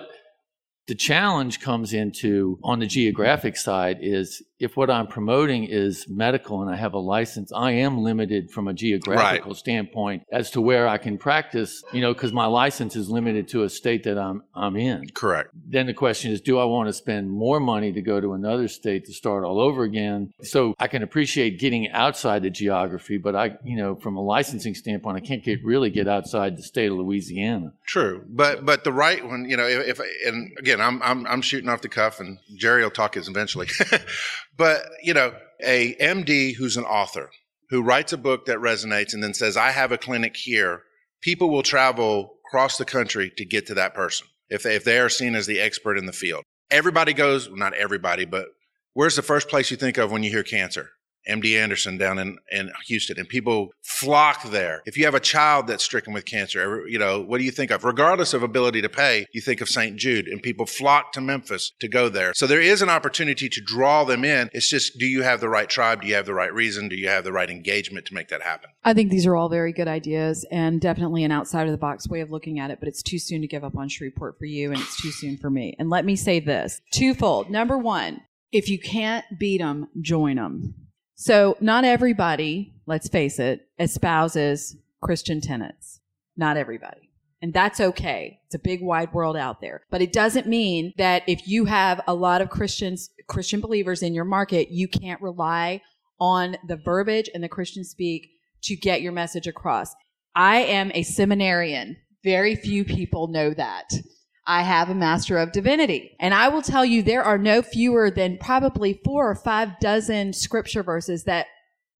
the 0.86 0.94
challenge 0.94 1.60
comes 1.60 1.92
into 1.92 2.58
on 2.62 2.78
the 2.78 2.86
geographic 2.86 3.56
side 3.56 3.98
is 4.00 4.42
if 4.58 4.76
what 4.76 4.90
I'm 4.90 5.06
promoting 5.06 5.64
is 5.64 6.06
medical 6.08 6.62
and 6.62 6.70
I 6.70 6.76
have 6.76 6.94
a 6.94 6.98
license, 6.98 7.52
I 7.52 7.72
am 7.72 7.98
limited 7.98 8.50
from 8.50 8.68
a 8.68 8.74
geographical 8.74 9.50
right. 9.50 9.56
standpoint 9.58 10.22
as 10.32 10.50
to 10.52 10.60
where 10.60 10.88
I 10.88 10.98
can 10.98 11.18
practice, 11.18 11.82
you 11.92 12.00
know, 12.00 12.14
because 12.14 12.32
my 12.32 12.46
license 12.46 12.96
is 12.96 13.10
limited 13.10 13.48
to 13.48 13.64
a 13.64 13.68
state 13.68 14.04
that 14.04 14.18
I'm 14.18 14.42
I'm 14.54 14.76
in. 14.76 15.08
Correct. 15.10 15.50
Then 15.54 15.86
the 15.86 15.94
question 15.94 16.32
is, 16.32 16.40
do 16.40 16.58
I 16.58 16.64
want 16.64 16.88
to 16.88 16.92
spend 16.92 17.30
more 17.30 17.60
money 17.60 17.92
to 17.92 18.00
go 18.00 18.20
to 18.20 18.32
another 18.32 18.68
state 18.68 19.04
to 19.06 19.12
start 19.12 19.44
all 19.44 19.60
over 19.60 19.82
again? 19.82 20.32
So 20.42 20.74
I 20.78 20.88
can 20.88 21.02
appreciate 21.02 21.58
getting 21.58 21.90
outside 21.90 22.42
the 22.42 22.50
geography, 22.50 23.18
but 23.18 23.36
I, 23.36 23.56
you 23.64 23.76
know, 23.76 23.96
from 23.96 24.16
a 24.16 24.22
licensing 24.22 24.74
standpoint, 24.74 25.16
I 25.16 25.20
can't 25.20 25.44
get 25.44 25.64
really 25.64 25.90
get 25.90 26.08
outside 26.08 26.56
the 26.56 26.62
state 26.62 26.90
of 26.90 26.96
Louisiana. 26.96 27.72
True, 27.86 28.24
but 28.28 28.64
but 28.64 28.84
the 28.84 28.92
right 28.92 29.26
one, 29.26 29.48
you 29.48 29.56
know, 29.56 29.66
if, 29.66 29.98
if 29.98 30.00
and 30.26 30.56
again, 30.58 30.80
I'm 30.80 31.02
I'm 31.02 31.26
I'm 31.26 31.42
shooting 31.42 31.68
off 31.68 31.82
the 31.82 31.88
cuff, 31.88 32.20
and 32.20 32.38
Jerry 32.54 32.82
will 32.82 32.90
talk 32.90 33.14
his 33.14 33.28
eventually. 33.28 33.68
But, 34.56 34.86
you 35.02 35.14
know, 35.14 35.34
a 35.62 35.94
MD 35.96 36.54
who's 36.54 36.76
an 36.76 36.84
author 36.84 37.30
who 37.70 37.82
writes 37.82 38.12
a 38.12 38.18
book 38.18 38.46
that 38.46 38.58
resonates 38.58 39.12
and 39.12 39.22
then 39.22 39.34
says, 39.34 39.56
I 39.56 39.70
have 39.70 39.92
a 39.92 39.98
clinic 39.98 40.36
here 40.36 40.82
people 41.22 41.50
will 41.50 41.62
travel 41.62 42.36
across 42.46 42.78
the 42.78 42.84
country 42.84 43.32
to 43.36 43.44
get 43.44 43.66
to 43.66 43.74
that 43.74 43.94
person 43.94 44.26
if 44.48 44.62
they, 44.62 44.76
if 44.76 44.84
they 44.84 44.98
are 44.98 45.08
seen 45.08 45.34
as 45.34 45.46
the 45.46 45.60
expert 45.60 45.98
in 45.98 46.06
the 46.06 46.12
field. 46.12 46.44
Everybody 46.70 47.12
goes, 47.12 47.48
well, 47.48 47.58
not 47.58 47.74
everybody, 47.74 48.24
but 48.24 48.46
where's 48.94 49.16
the 49.16 49.22
first 49.22 49.48
place 49.48 49.70
you 49.70 49.76
think 49.76 49.98
of 49.98 50.10
when 50.10 50.22
you 50.22 50.30
hear 50.30 50.42
cancer? 50.42 50.90
MD 51.28 51.60
Anderson 51.60 51.98
down 51.98 52.18
in, 52.18 52.38
in 52.50 52.70
Houston, 52.86 53.18
and 53.18 53.28
people 53.28 53.70
flock 53.82 54.44
there. 54.44 54.82
If 54.86 54.96
you 54.96 55.04
have 55.04 55.14
a 55.14 55.20
child 55.20 55.66
that's 55.66 55.84
stricken 55.84 56.12
with 56.12 56.24
cancer, 56.24 56.86
you 56.88 56.98
know, 56.98 57.20
what 57.20 57.38
do 57.38 57.44
you 57.44 57.50
think 57.50 57.70
of? 57.70 57.84
Regardless 57.84 58.34
of 58.34 58.42
ability 58.42 58.82
to 58.82 58.88
pay, 58.88 59.26
you 59.32 59.40
think 59.40 59.60
of 59.60 59.68
St. 59.68 59.96
Jude, 59.96 60.28
and 60.28 60.42
people 60.42 60.66
flock 60.66 61.12
to 61.12 61.20
Memphis 61.20 61.72
to 61.80 61.88
go 61.88 62.08
there. 62.08 62.32
So 62.34 62.46
there 62.46 62.60
is 62.60 62.82
an 62.82 62.88
opportunity 62.88 63.48
to 63.48 63.60
draw 63.60 64.04
them 64.04 64.24
in. 64.24 64.50
It's 64.52 64.68
just, 64.68 64.98
do 64.98 65.06
you 65.06 65.22
have 65.22 65.40
the 65.40 65.48
right 65.48 65.68
tribe? 65.68 66.02
Do 66.02 66.08
you 66.08 66.14
have 66.14 66.26
the 66.26 66.34
right 66.34 66.52
reason? 66.52 66.88
Do 66.88 66.96
you 66.96 67.08
have 67.08 67.24
the 67.24 67.32
right 67.32 67.50
engagement 67.50 68.06
to 68.06 68.14
make 68.14 68.28
that 68.28 68.42
happen? 68.42 68.70
I 68.84 68.94
think 68.94 69.10
these 69.10 69.26
are 69.26 69.36
all 69.36 69.48
very 69.48 69.72
good 69.72 69.88
ideas 69.88 70.46
and 70.50 70.80
definitely 70.80 71.24
an 71.24 71.32
outside 71.32 71.66
of 71.66 71.72
the 71.72 71.78
box 71.78 72.08
way 72.08 72.20
of 72.20 72.30
looking 72.30 72.58
at 72.58 72.70
it, 72.70 72.78
but 72.78 72.88
it's 72.88 73.02
too 73.02 73.18
soon 73.18 73.40
to 73.40 73.46
give 73.46 73.64
up 73.64 73.76
on 73.76 73.88
Shreveport 73.88 74.38
for 74.38 74.46
you, 74.46 74.70
and 74.70 74.80
it's 74.80 75.00
too 75.00 75.10
soon 75.10 75.36
for 75.36 75.50
me. 75.50 75.74
And 75.78 75.90
let 75.90 76.04
me 76.04 76.16
say 76.16 76.40
this 76.40 76.80
twofold. 76.92 77.50
Number 77.50 77.78
one, 77.78 78.22
if 78.52 78.68
you 78.68 78.78
can't 78.78 79.24
beat 79.38 79.58
them, 79.58 79.88
join 80.00 80.36
them. 80.36 80.85
So, 81.16 81.56
not 81.60 81.84
everybody, 81.84 82.74
let's 82.86 83.08
face 83.08 83.38
it, 83.38 83.68
espouses 83.78 84.76
Christian 85.02 85.40
tenets. 85.40 86.00
Not 86.36 86.58
everybody. 86.58 87.10
And 87.40 87.54
that's 87.54 87.80
okay. 87.80 88.40
It's 88.44 88.54
a 88.54 88.58
big 88.58 88.82
wide 88.82 89.12
world 89.14 89.36
out 89.36 89.62
there. 89.62 89.82
But 89.90 90.02
it 90.02 90.12
doesn't 90.12 90.46
mean 90.46 90.92
that 90.98 91.22
if 91.26 91.48
you 91.48 91.64
have 91.64 92.02
a 92.06 92.14
lot 92.14 92.42
of 92.42 92.50
Christians, 92.50 93.08
Christian 93.28 93.60
believers 93.60 94.02
in 94.02 94.14
your 94.14 94.24
market, 94.24 94.70
you 94.70 94.88
can't 94.88 95.20
rely 95.22 95.80
on 96.20 96.56
the 96.68 96.76
verbiage 96.76 97.30
and 97.32 97.42
the 97.42 97.48
Christian 97.48 97.82
speak 97.82 98.28
to 98.64 98.76
get 98.76 99.00
your 99.00 99.12
message 99.12 99.46
across. 99.46 99.94
I 100.34 100.58
am 100.58 100.90
a 100.94 101.02
seminarian. 101.02 101.96
Very 102.24 102.56
few 102.56 102.84
people 102.84 103.28
know 103.28 103.54
that. 103.54 103.88
I 104.46 104.62
have 104.62 104.88
a 104.88 104.94
Master 104.94 105.38
of 105.38 105.52
Divinity. 105.52 106.16
And 106.20 106.32
I 106.32 106.48
will 106.48 106.62
tell 106.62 106.84
you, 106.84 107.02
there 107.02 107.24
are 107.24 107.38
no 107.38 107.62
fewer 107.62 108.10
than 108.10 108.38
probably 108.38 109.00
four 109.04 109.28
or 109.28 109.34
five 109.34 109.78
dozen 109.80 110.32
scripture 110.32 110.82
verses 110.82 111.24
that 111.24 111.46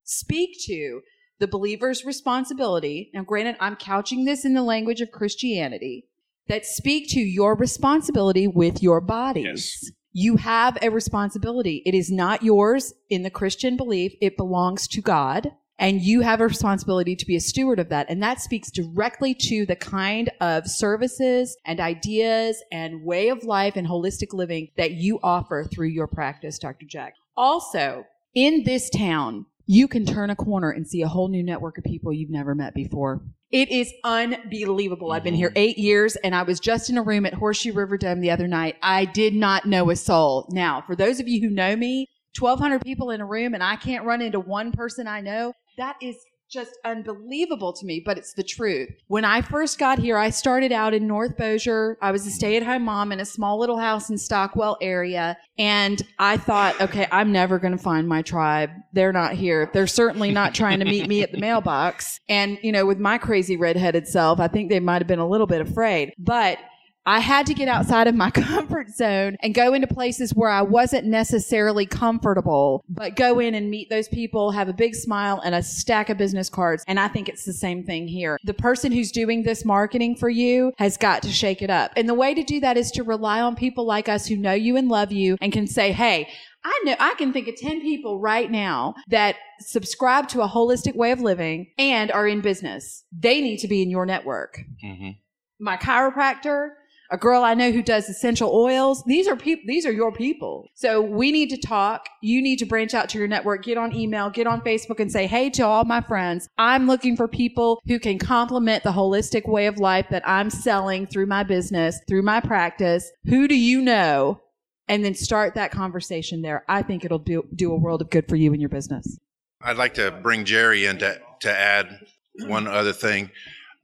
speak 0.03 0.51
to 0.65 1.01
the 1.39 1.47
believer's 1.47 2.05
responsibility. 2.05 3.11
Now, 3.13 3.23
granted, 3.23 3.57
I'm 3.59 3.75
couching 3.75 4.25
this 4.25 4.45
in 4.45 4.53
the 4.53 4.63
language 4.63 5.01
of 5.01 5.11
Christianity 5.11 6.07
that 6.47 6.65
speak 6.65 7.09
to 7.09 7.19
your 7.19 7.55
responsibility 7.55 8.47
with 8.47 8.81
your 8.81 9.01
bodies. 9.01 9.79
Yes. 9.83 9.91
You 10.13 10.37
have 10.37 10.77
a 10.81 10.89
responsibility. 10.89 11.83
It 11.85 11.93
is 11.93 12.09
not 12.09 12.41
yours 12.41 12.93
in 13.09 13.23
the 13.23 13.29
Christian 13.29 13.77
belief. 13.77 14.13
It 14.21 14.37
belongs 14.37 14.87
to 14.87 15.01
God. 15.01 15.51
And 15.79 16.01
you 16.01 16.21
have 16.21 16.41
a 16.41 16.47
responsibility 16.47 17.15
to 17.15 17.25
be 17.25 17.35
a 17.35 17.41
steward 17.41 17.79
of 17.79 17.89
that. 17.89 18.09
And 18.09 18.21
that 18.23 18.41
speaks 18.41 18.71
directly 18.71 19.35
to 19.35 19.65
the 19.65 19.75
kind 19.75 20.31
of 20.41 20.67
services 20.67 21.55
and 21.65 21.79
ideas 21.79 22.63
and 22.71 23.03
way 23.03 23.29
of 23.29 23.43
life 23.43 23.75
and 23.75 23.87
holistic 23.87 24.33
living 24.33 24.69
that 24.77 24.91
you 24.91 25.19
offer 25.21 25.63
through 25.63 25.89
your 25.89 26.07
practice, 26.07 26.57
Dr. 26.57 26.85
Jack. 26.87 27.13
Also, 27.35 28.05
in 28.33 28.63
this 28.63 28.89
town, 28.89 29.45
you 29.67 29.87
can 29.87 30.05
turn 30.05 30.29
a 30.29 30.35
corner 30.35 30.71
and 30.71 30.87
see 30.87 31.01
a 31.01 31.07
whole 31.07 31.27
new 31.27 31.43
network 31.43 31.77
of 31.77 31.83
people 31.83 32.11
you've 32.11 32.29
never 32.29 32.55
met 32.55 32.73
before. 32.73 33.21
It 33.51 33.69
is 33.69 33.93
unbelievable. 34.03 35.11
I've 35.11 35.23
been 35.23 35.33
here 35.33 35.49
mm-hmm. 35.49 35.57
eight 35.57 35.77
years 35.77 36.15
and 36.17 36.35
I 36.35 36.43
was 36.43 36.59
just 36.59 36.89
in 36.89 36.97
a 36.97 37.03
room 37.03 37.25
at 37.25 37.33
Horseshoe 37.33 37.73
River 37.73 37.97
Dome 37.97 38.19
the 38.19 38.31
other 38.31 38.47
night. 38.47 38.75
I 38.81 39.05
did 39.05 39.33
not 39.33 39.65
know 39.65 39.89
a 39.89 39.95
soul. 39.95 40.49
Now, 40.51 40.83
for 40.85 40.95
those 40.95 41.19
of 41.19 41.27
you 41.27 41.41
who 41.41 41.53
know 41.53 41.75
me, 41.75 42.07
1,200 42.37 42.81
people 42.81 43.09
in 43.11 43.21
a 43.21 43.25
room 43.25 43.53
and 43.53 43.63
I 43.63 43.75
can't 43.75 44.05
run 44.05 44.21
into 44.21 44.39
one 44.39 44.71
person 44.71 45.07
I 45.07 45.21
know, 45.21 45.53
that 45.77 45.95
is 46.01 46.17
just 46.49 46.77
unbelievable 46.85 47.73
to 47.73 47.85
me, 47.85 48.01
but 48.05 48.17
it's 48.17 48.33
the 48.33 48.43
truth. 48.43 48.89
When 49.07 49.25
I 49.25 49.41
first 49.41 49.77
got 49.77 49.99
here, 49.99 50.17
I 50.17 50.29
started 50.29 50.71
out 50.71 50.93
in 50.93 51.05
North 51.05 51.37
Bossier. 51.37 51.97
I 52.01 52.11
was 52.11 52.25
a 52.25 52.31
stay 52.31 52.55
at 52.55 52.63
home 52.63 52.83
mom 52.83 53.11
in 53.11 53.19
a 53.19 53.25
small 53.25 53.59
little 53.59 53.77
house 53.77 54.09
in 54.09 54.17
Stockwell 54.17 54.77
area. 54.81 55.37
And 55.57 56.01
I 56.19 56.37
thought, 56.37 56.79
okay, 56.79 57.05
I'm 57.11 57.31
never 57.31 57.59
going 57.59 57.75
to 57.75 57.83
find 57.83 58.07
my 58.07 58.21
tribe. 58.21 58.69
They're 58.93 59.11
not 59.11 59.33
here. 59.33 59.69
They're 59.73 59.87
certainly 59.87 60.31
not 60.31 60.55
trying 60.55 60.79
to 60.79 60.85
meet 60.85 61.07
me 61.07 61.21
at 61.21 61.31
the 61.33 61.37
mailbox. 61.37 62.19
And, 62.29 62.57
you 62.61 62.71
know, 62.71 62.85
with 62.85 62.99
my 62.99 63.17
crazy 63.17 63.57
redheaded 63.57 64.07
self, 64.07 64.39
I 64.39 64.47
think 64.47 64.69
they 64.69 64.79
might 64.79 65.01
have 65.01 65.07
been 65.07 65.19
a 65.19 65.27
little 65.27 65.47
bit 65.47 65.59
afraid, 65.61 66.13
but 66.17 66.59
I 67.07 67.21
had 67.21 67.45
to 67.45 67.53
get 67.53 67.69
outside 67.69 68.07
of 68.07 68.15
my 68.15 68.29
comfort 68.31 68.89
zone 68.89 69.37
and 69.41 69.55
go 69.55 69.73
into 69.73 69.87
places 69.87 70.35
where 70.35 70.49
I 70.49 70.61
wasn't 70.61 71.07
necessarily 71.07 71.85
comfortable, 71.85 72.83
but 72.89 73.15
go 73.15 73.39
in 73.39 73.55
and 73.55 73.69
meet 73.69 73.89
those 73.89 74.09
people, 74.09 74.51
have 74.51 74.67
a 74.67 74.73
big 74.73 74.93
smile 74.93 75.41
and 75.43 75.55
a 75.55 75.63
stack 75.63 76.09
of 76.09 76.17
business 76.17 76.49
cards. 76.49 76.83
And 76.85 76.99
I 76.99 77.07
think 77.07 77.29
it's 77.29 77.45
the 77.45 77.53
same 77.53 77.85
thing 77.85 78.09
here. 78.09 78.37
The 78.43 78.53
person 78.53 78.91
who's 78.91 79.09
doing 79.09 79.43
this 79.43 79.63
marketing 79.63 80.17
for 80.17 80.27
you 80.27 80.73
has 80.77 80.97
got 80.97 81.23
to 81.23 81.31
shake 81.31 81.61
it 81.61 81.69
up. 81.69 81.93
And 81.95 82.09
the 82.09 82.13
way 82.13 82.33
to 82.33 82.43
do 82.43 82.59
that 82.59 82.75
is 82.75 82.91
to 82.91 83.03
rely 83.03 83.39
on 83.39 83.55
people 83.55 83.85
like 83.85 84.09
us 84.09 84.27
who 84.27 84.35
know 84.35 84.53
you 84.53 84.75
and 84.75 84.89
love 84.89 85.13
you 85.13 85.37
and 85.39 85.53
can 85.53 85.65
say, 85.65 85.93
Hey, 85.93 86.27
I 86.65 86.81
know 86.83 86.95
I 86.99 87.13
can 87.13 87.31
think 87.31 87.47
of 87.47 87.55
10 87.55 87.79
people 87.79 88.19
right 88.19 88.51
now 88.51 88.95
that 89.07 89.37
subscribe 89.61 90.27
to 90.29 90.41
a 90.41 90.49
holistic 90.49 90.95
way 90.95 91.11
of 91.11 91.21
living 91.21 91.67
and 91.77 92.11
are 92.11 92.27
in 92.27 92.41
business. 92.41 93.05
They 93.17 93.39
need 93.39 93.59
to 93.59 93.69
be 93.69 93.81
in 93.81 93.89
your 93.89 94.05
network. 94.05 94.59
Mm-hmm. 94.83 95.11
My 95.59 95.77
chiropractor, 95.77 96.71
a 97.09 97.17
girl 97.17 97.43
I 97.43 97.53
know 97.53 97.71
who 97.71 97.81
does 97.81 98.09
essential 98.09 98.53
oils. 98.53 99.03
These 99.05 99.27
are 99.27 99.35
people, 99.35 99.63
these 99.67 99.85
are 99.85 99.91
your 99.91 100.11
people. 100.11 100.67
So 100.73 101.01
we 101.01 101.31
need 101.31 101.49
to 101.49 101.57
talk. 101.57 102.09
You 102.21 102.41
need 102.41 102.59
to 102.59 102.65
branch 102.65 102.93
out 102.93 103.09
to 103.09 103.17
your 103.17 103.27
network, 103.27 103.63
get 103.63 103.77
on 103.77 103.95
email, 103.95 104.29
get 104.29 104.47
on 104.47 104.61
Facebook 104.61 104.99
and 104.99 105.11
say, 105.11 105.27
Hey, 105.27 105.49
to 105.51 105.65
all 105.65 105.85
my 105.85 106.01
friends, 106.01 106.49
I'm 106.57 106.87
looking 106.87 107.15
for 107.15 107.27
people 107.27 107.81
who 107.87 107.99
can 107.99 108.19
complement 108.19 108.83
the 108.83 108.91
holistic 108.91 109.47
way 109.47 109.67
of 109.67 109.77
life 109.77 110.07
that 110.09 110.27
I'm 110.27 110.49
selling 110.49 111.05
through 111.05 111.27
my 111.27 111.43
business, 111.43 111.99
through 112.07 112.23
my 112.23 112.39
practice. 112.39 113.09
Who 113.25 113.47
do 113.47 113.55
you 113.55 113.81
know? 113.81 114.41
And 114.89 115.03
then 115.03 115.15
start 115.15 115.55
that 115.55 115.71
conversation 115.71 116.41
there. 116.41 116.63
I 116.69 116.81
think 116.81 117.03
it'll 117.03 117.19
do, 117.19 117.45
do 117.53 117.73
a 117.73 117.75
world 117.77 118.01
of 118.01 118.09
good 118.09 118.27
for 118.29 118.37
you 118.37 118.53
and 118.53 118.61
your 118.61 118.69
business. 118.69 119.17
I'd 119.61 119.75
like 119.75 119.95
to 119.95 120.11
bring 120.11 120.45
Jerry 120.45 120.85
in 120.85 120.97
to, 120.99 121.19
to 121.41 121.51
add 121.51 121.99
one 122.45 122.67
other 122.67 122.93
thing 122.93 123.31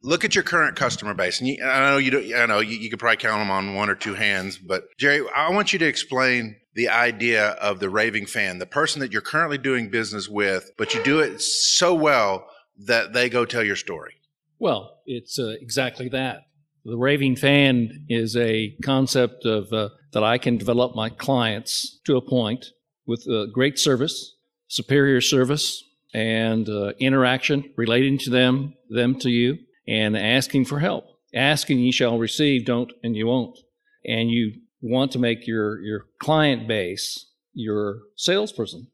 look 0.04 0.24
at 0.24 0.36
your 0.36 0.44
current 0.44 0.76
customer 0.76 1.14
base, 1.14 1.40
and 1.40 1.48
you, 1.48 1.64
I 1.64 1.90
know 1.90 1.98
you. 1.98 2.12
Do, 2.12 2.36
I 2.36 2.46
know 2.46 2.60
you, 2.60 2.78
you 2.78 2.90
could 2.90 3.00
probably 3.00 3.18
count 3.18 3.40
them 3.40 3.50
on 3.50 3.74
one 3.74 3.90
or 3.90 3.96
two 3.96 4.14
hands. 4.14 4.58
But 4.58 4.86
Jerry, 4.98 5.26
I 5.36 5.50
want 5.52 5.74
you 5.74 5.80
to 5.80 5.88
explain 5.88 6.58
the 6.76 6.90
idea 6.90 7.50
of 7.52 7.80
the 7.80 7.90
raving 7.90 8.26
fan, 8.26 8.60
the 8.60 8.66
person 8.66 9.00
that 9.00 9.12
you're 9.12 9.22
currently 9.22 9.58
doing 9.58 9.90
business 9.90 10.28
with, 10.28 10.72
but 10.78 10.94
you 10.94 11.04
do 11.04 11.20
it 11.20 11.42
so 11.42 11.94
well 11.94 12.48
that 12.86 13.14
they 13.14 13.30
go 13.30 13.46
tell 13.46 13.64
your 13.64 13.76
story. 13.76 14.14
Well, 14.60 15.00
it's 15.06 15.40
uh, 15.40 15.56
exactly 15.62 16.10
that. 16.10 16.42
The 16.86 16.98
raving 16.98 17.38
fan 17.38 18.06
is 18.10 18.36
a 18.36 18.76
concept 18.84 19.46
of 19.46 19.72
uh, 19.72 19.90
that 20.12 20.24
I 20.24 20.38
can 20.38 20.58
develop 20.58 20.96
my 20.96 21.10
clients 21.10 22.00
to 22.06 22.18
a 22.18 22.22
point 22.22 22.66
with 23.06 23.28
uh, 23.30 23.46
great 23.48 23.80
service, 23.80 24.36
superior 24.68 25.22
service, 25.22 25.84
and 26.14 26.68
uh, 26.70 26.94
interaction 27.00 27.72
relating 27.78 28.18
to 28.20 28.30
them, 28.30 28.74
them 28.90 29.18
to 29.20 29.30
you, 29.30 29.58
and 29.88 30.18
asking 30.18 30.66
for 30.66 30.80
help. 30.80 31.06
Asking 31.34 31.80
ye 31.80 31.92
shall 31.92 32.20
receive, 32.20 32.66
don't 32.66 32.92
and 33.04 33.16
you 33.16 33.28
won't. 33.28 33.58
And 34.06 34.30
you 34.30 34.54
want 34.82 35.12
to 35.14 35.20
make 35.20 35.48
your, 35.48 35.82
your 35.82 36.06
client 36.20 36.68
base 36.68 37.26
your 37.54 38.00
salesperson. 38.16 38.88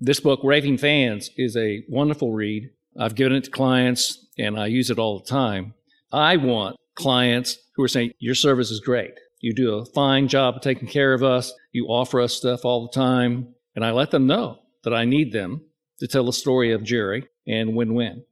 This 0.00 0.20
book, 0.20 0.40
Raving 0.42 0.78
Fans, 0.78 1.30
is 1.36 1.56
a 1.56 1.84
wonderful 1.88 2.32
read. 2.32 2.70
I've 2.98 3.14
given 3.14 3.34
it 3.34 3.44
to 3.44 3.50
clients 3.50 4.26
and 4.38 4.58
I 4.58 4.66
use 4.66 4.90
it 4.90 4.98
all 4.98 5.18
the 5.18 5.24
time. 5.24 5.74
I 6.12 6.36
want 6.36 6.76
clients 6.94 7.58
who 7.74 7.84
are 7.84 7.88
saying, 7.88 8.12
Your 8.18 8.34
service 8.34 8.70
is 8.70 8.80
great. 8.80 9.12
You 9.40 9.54
do 9.54 9.74
a 9.74 9.86
fine 9.86 10.28
job 10.28 10.56
of 10.56 10.62
taking 10.62 10.88
care 10.88 11.14
of 11.14 11.22
us. 11.22 11.52
You 11.72 11.86
offer 11.86 12.20
us 12.20 12.34
stuff 12.34 12.64
all 12.64 12.82
the 12.82 12.92
time. 12.92 13.54
And 13.74 13.84
I 13.84 13.90
let 13.92 14.10
them 14.10 14.26
know 14.26 14.58
that 14.84 14.92
I 14.92 15.04
need 15.04 15.32
them 15.32 15.62
to 15.98 16.06
tell 16.06 16.26
the 16.26 16.32
story 16.32 16.72
of 16.72 16.84
Jerry 16.84 17.26
and 17.46 17.74
win 17.74 17.94
win. 17.94 18.24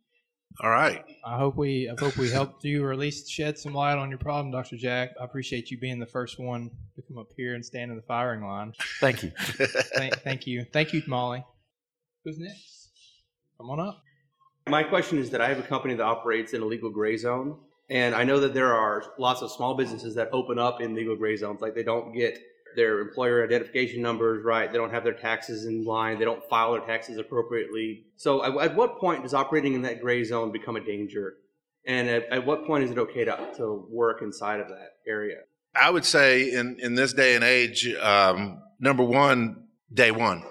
All 0.63 0.69
right. 0.69 1.03
I 1.25 1.39
hope 1.39 1.57
we 1.57 1.89
I 1.89 1.95
hope 1.99 2.19
we 2.19 2.31
helped 2.31 2.65
you 2.65 2.85
or 2.85 2.93
at 2.93 2.99
least 2.99 3.31
shed 3.31 3.59
some 3.59 3.73
light 3.73 3.97
on 3.97 4.11
your 4.11 4.19
problem, 4.19 4.53
Dr. 4.53 4.77
Jack. 4.77 5.11
I 5.19 5.25
appreciate 5.25 5.71
you 5.71 5.79
being 5.79 5.99
the 5.99 6.07
first 6.07 6.39
one 6.39 6.71
to 6.97 7.03
come 7.03 7.17
up 7.17 7.29
here 7.35 7.55
and 7.55 7.65
stand 7.65 7.91
in 7.91 7.97
the 7.97 8.03
firing 8.03 8.45
line. 8.45 8.75
Thank 9.01 9.23
you. 9.23 9.31
thank, 9.39 10.21
thank 10.21 10.47
you. 10.47 10.67
Thank 10.71 10.93
you, 10.93 11.03
Molly. 11.07 11.45
Who's 12.25 12.39
next? 12.39 12.91
Come 13.57 13.71
on 13.71 13.81
up. 13.81 14.03
My 14.69 14.83
question 14.83 15.19
is 15.19 15.31
that 15.31 15.41
I 15.41 15.49
have 15.49 15.59
a 15.59 15.63
company 15.63 15.95
that 15.95 16.05
operates 16.05 16.53
in 16.53 16.61
a 16.61 16.67
legal 16.67 16.91
gray 16.91 17.17
zone. 17.17 17.57
And 17.89 18.15
I 18.15 18.25
know 18.25 18.39
that 18.41 18.53
there 18.53 18.75
are 18.75 19.03
lots 19.19 19.41
of 19.43 19.51
small 19.51 19.75
businesses 19.75 20.15
that 20.17 20.29
open 20.33 20.59
up 20.59 20.81
in 20.83 20.95
legal 20.95 21.17
gray 21.17 21.37
zones. 21.37 21.63
Like 21.63 21.75
they 21.75 21.83
don't 21.83 22.13
get 22.13 22.39
their 22.77 23.01
employer 23.01 23.45
identification 23.45 24.03
numbers 24.03 24.45
right. 24.45 24.71
They 24.71 24.79
don't 24.79 24.93
have 24.93 25.05
their 25.05 25.15
taxes 25.15 25.67
in 25.67 25.85
line. 25.85 26.19
They 26.19 26.25
don't 26.25 26.45
file 26.49 26.73
their 26.73 26.83
taxes 26.83 27.19
appropriately. 27.19 28.05
So, 28.17 28.45
at, 28.45 28.71
at 28.71 28.77
what 28.77 28.99
point 28.99 29.23
does 29.23 29.35
operating 29.35 29.75
in 29.75 29.83
that 29.83 30.01
gray 30.01 30.25
zone 30.25 30.53
become 30.53 30.77
a 30.77 30.81
danger? 30.85 31.35
And 31.87 32.09
at, 32.09 32.25
at 32.31 32.47
what 32.47 32.67
point 32.67 32.85
is 32.85 32.91
it 32.91 32.99
okay 32.99 33.25
to, 33.25 33.49
to 33.57 33.87
work 33.91 34.23
inside 34.23 34.61
of 34.61 34.69
that 34.69 34.97
area? 35.07 35.39
I 35.75 35.91
would 35.91 36.05
say 36.05 36.53
in, 36.53 36.79
in 36.81 36.95
this 36.95 37.13
day 37.13 37.35
and 37.35 37.45
age, 37.45 37.89
um, 38.01 38.61
number 38.79 39.03
one, 39.03 39.65
day 39.93 40.11
one. 40.11 40.43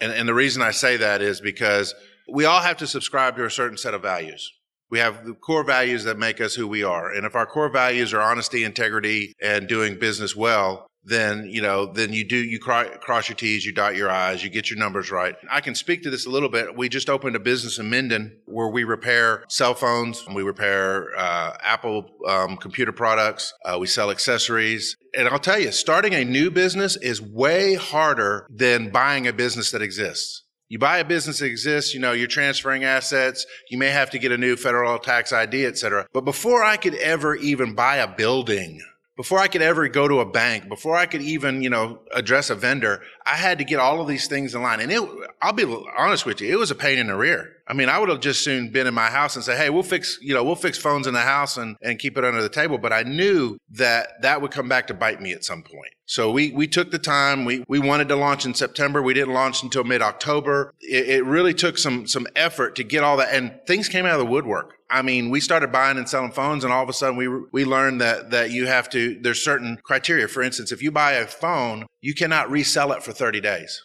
And, 0.00 0.12
and 0.12 0.28
the 0.28 0.34
reason 0.34 0.62
I 0.62 0.70
say 0.70 0.96
that 0.96 1.20
is 1.20 1.40
because 1.40 1.94
we 2.28 2.44
all 2.44 2.60
have 2.60 2.76
to 2.78 2.86
subscribe 2.86 3.36
to 3.36 3.44
a 3.44 3.50
certain 3.50 3.76
set 3.76 3.94
of 3.94 4.02
values 4.02 4.52
We 4.90 4.98
have 4.98 5.24
the 5.24 5.34
core 5.34 5.64
values 5.64 6.04
that 6.04 6.18
make 6.18 6.40
us 6.40 6.54
who 6.54 6.66
we 6.68 6.82
are. 6.82 7.12
And 7.12 7.26
if 7.26 7.34
our 7.34 7.46
core 7.46 7.70
values 7.70 8.12
are 8.12 8.20
honesty, 8.20 8.64
integrity, 8.64 9.34
and 9.40 9.68
doing 9.68 9.98
business 9.98 10.36
well, 10.36 10.86
then 11.04 11.48
you 11.50 11.60
know 11.60 11.86
then 11.86 12.12
you 12.12 12.24
do 12.24 12.36
you 12.36 12.58
cry, 12.58 12.88
cross 13.00 13.28
your 13.28 13.36
t's 13.36 13.64
you 13.64 13.72
dot 13.72 13.96
your 13.96 14.10
i's 14.10 14.42
you 14.42 14.50
get 14.50 14.70
your 14.70 14.78
numbers 14.78 15.10
right. 15.10 15.34
I 15.50 15.60
can 15.60 15.74
speak 15.74 16.02
to 16.02 16.10
this 16.10 16.26
a 16.26 16.30
little 16.30 16.48
bit. 16.48 16.76
We 16.76 16.88
just 16.88 17.10
opened 17.10 17.36
a 17.36 17.40
business 17.40 17.78
in 17.78 17.90
minden 17.90 18.38
where 18.46 18.68
we 18.68 18.84
repair 18.84 19.44
cell 19.48 19.74
phones. 19.74 20.24
We 20.32 20.42
repair 20.42 21.08
uh, 21.16 21.56
apple 21.60 22.06
um, 22.28 22.56
computer 22.56 22.92
products. 22.92 23.52
Uh, 23.64 23.78
we 23.80 23.86
sell 23.86 24.10
accessories. 24.10 24.96
And 25.16 25.28
i'll 25.28 25.38
tell 25.38 25.58
you 25.58 25.72
starting 25.72 26.14
a 26.14 26.24
new 26.24 26.50
business 26.50 26.96
is 26.96 27.20
way 27.20 27.74
harder 27.74 28.46
than 28.50 28.90
buying 28.90 29.26
a 29.26 29.32
business 29.32 29.70
that 29.72 29.82
exists. 29.82 30.44
You 30.72 30.78
buy 30.78 31.00
a 31.00 31.04
business 31.04 31.40
that 31.40 31.46
exists, 31.48 31.92
you 31.92 32.00
know, 32.00 32.12
you're 32.12 32.26
transferring 32.26 32.82
assets, 32.82 33.44
you 33.68 33.76
may 33.76 33.90
have 33.90 34.08
to 34.08 34.18
get 34.18 34.32
a 34.32 34.38
new 34.38 34.56
federal 34.56 34.98
tax 34.98 35.30
ID, 35.30 35.66
et 35.66 35.76
cetera. 35.76 36.06
But 36.14 36.24
before 36.24 36.64
I 36.64 36.78
could 36.78 36.94
ever 36.94 37.34
even 37.34 37.74
buy 37.74 37.96
a 37.96 38.08
building, 38.08 38.80
before 39.22 39.38
I 39.38 39.46
could 39.46 39.62
ever 39.62 39.86
go 39.86 40.08
to 40.08 40.18
a 40.18 40.26
bank, 40.26 40.68
before 40.68 40.96
I 40.96 41.06
could 41.06 41.22
even, 41.22 41.62
you 41.62 41.70
know, 41.70 42.00
address 42.10 42.50
a 42.50 42.56
vendor, 42.56 43.02
I 43.24 43.36
had 43.36 43.58
to 43.58 43.64
get 43.64 43.78
all 43.78 44.00
of 44.00 44.08
these 44.08 44.26
things 44.26 44.52
in 44.52 44.62
line. 44.62 44.80
And 44.80 44.90
it, 44.90 45.00
I'll 45.40 45.52
be 45.52 45.64
honest 45.96 46.26
with 46.26 46.40
you, 46.40 46.52
it 46.52 46.58
was 46.58 46.72
a 46.72 46.74
pain 46.74 46.98
in 46.98 47.06
the 47.06 47.14
rear. 47.14 47.52
I 47.68 47.72
mean, 47.72 47.88
I 47.88 48.00
would 48.00 48.08
have 48.08 48.18
just 48.18 48.42
soon 48.42 48.70
been 48.72 48.88
in 48.88 48.94
my 48.94 49.10
house 49.10 49.36
and 49.36 49.44
say, 49.44 49.56
Hey, 49.56 49.70
we'll 49.70 49.84
fix, 49.84 50.18
you 50.20 50.34
know, 50.34 50.42
we'll 50.42 50.56
fix 50.56 50.76
phones 50.76 51.06
in 51.06 51.14
the 51.14 51.20
house 51.20 51.56
and, 51.56 51.76
and 51.82 52.00
keep 52.00 52.18
it 52.18 52.24
under 52.24 52.42
the 52.42 52.48
table. 52.48 52.78
But 52.78 52.92
I 52.92 53.04
knew 53.04 53.58
that 53.70 54.20
that 54.22 54.42
would 54.42 54.50
come 54.50 54.68
back 54.68 54.88
to 54.88 54.94
bite 54.94 55.22
me 55.22 55.32
at 55.32 55.44
some 55.44 55.62
point. 55.62 55.92
So 56.04 56.32
we, 56.32 56.50
we 56.50 56.66
took 56.66 56.90
the 56.90 56.98
time. 56.98 57.44
We, 57.44 57.64
we 57.68 57.78
wanted 57.78 58.08
to 58.08 58.16
launch 58.16 58.44
in 58.44 58.54
September. 58.54 59.00
We 59.00 59.14
didn't 59.14 59.34
launch 59.34 59.62
until 59.62 59.84
mid 59.84 60.02
October. 60.02 60.74
It, 60.80 61.08
it 61.08 61.24
really 61.24 61.54
took 61.54 61.78
some, 61.78 62.08
some 62.08 62.26
effort 62.34 62.74
to 62.74 62.82
get 62.82 63.04
all 63.04 63.16
that. 63.18 63.32
And 63.32 63.60
things 63.68 63.88
came 63.88 64.04
out 64.04 64.14
of 64.14 64.18
the 64.18 64.30
woodwork. 64.30 64.74
I 64.92 65.02
mean, 65.02 65.30
we 65.30 65.40
started 65.40 65.72
buying 65.72 65.96
and 65.96 66.08
selling 66.08 66.32
phones, 66.32 66.64
and 66.64 66.72
all 66.72 66.82
of 66.82 66.88
a 66.88 66.92
sudden 66.92 67.16
we 67.16 67.26
we 67.26 67.64
learned 67.64 68.00
that 68.02 68.30
that 68.30 68.50
you 68.50 68.66
have 68.66 68.90
to. 68.90 69.18
There's 69.20 69.42
certain 69.42 69.78
criteria. 69.82 70.28
For 70.28 70.42
instance, 70.42 70.70
if 70.70 70.82
you 70.82 70.92
buy 70.92 71.12
a 71.12 71.26
phone, 71.26 71.86
you 72.02 72.14
cannot 72.14 72.50
resell 72.50 72.92
it 72.92 73.02
for 73.02 73.12
30 73.12 73.40
days. 73.40 73.84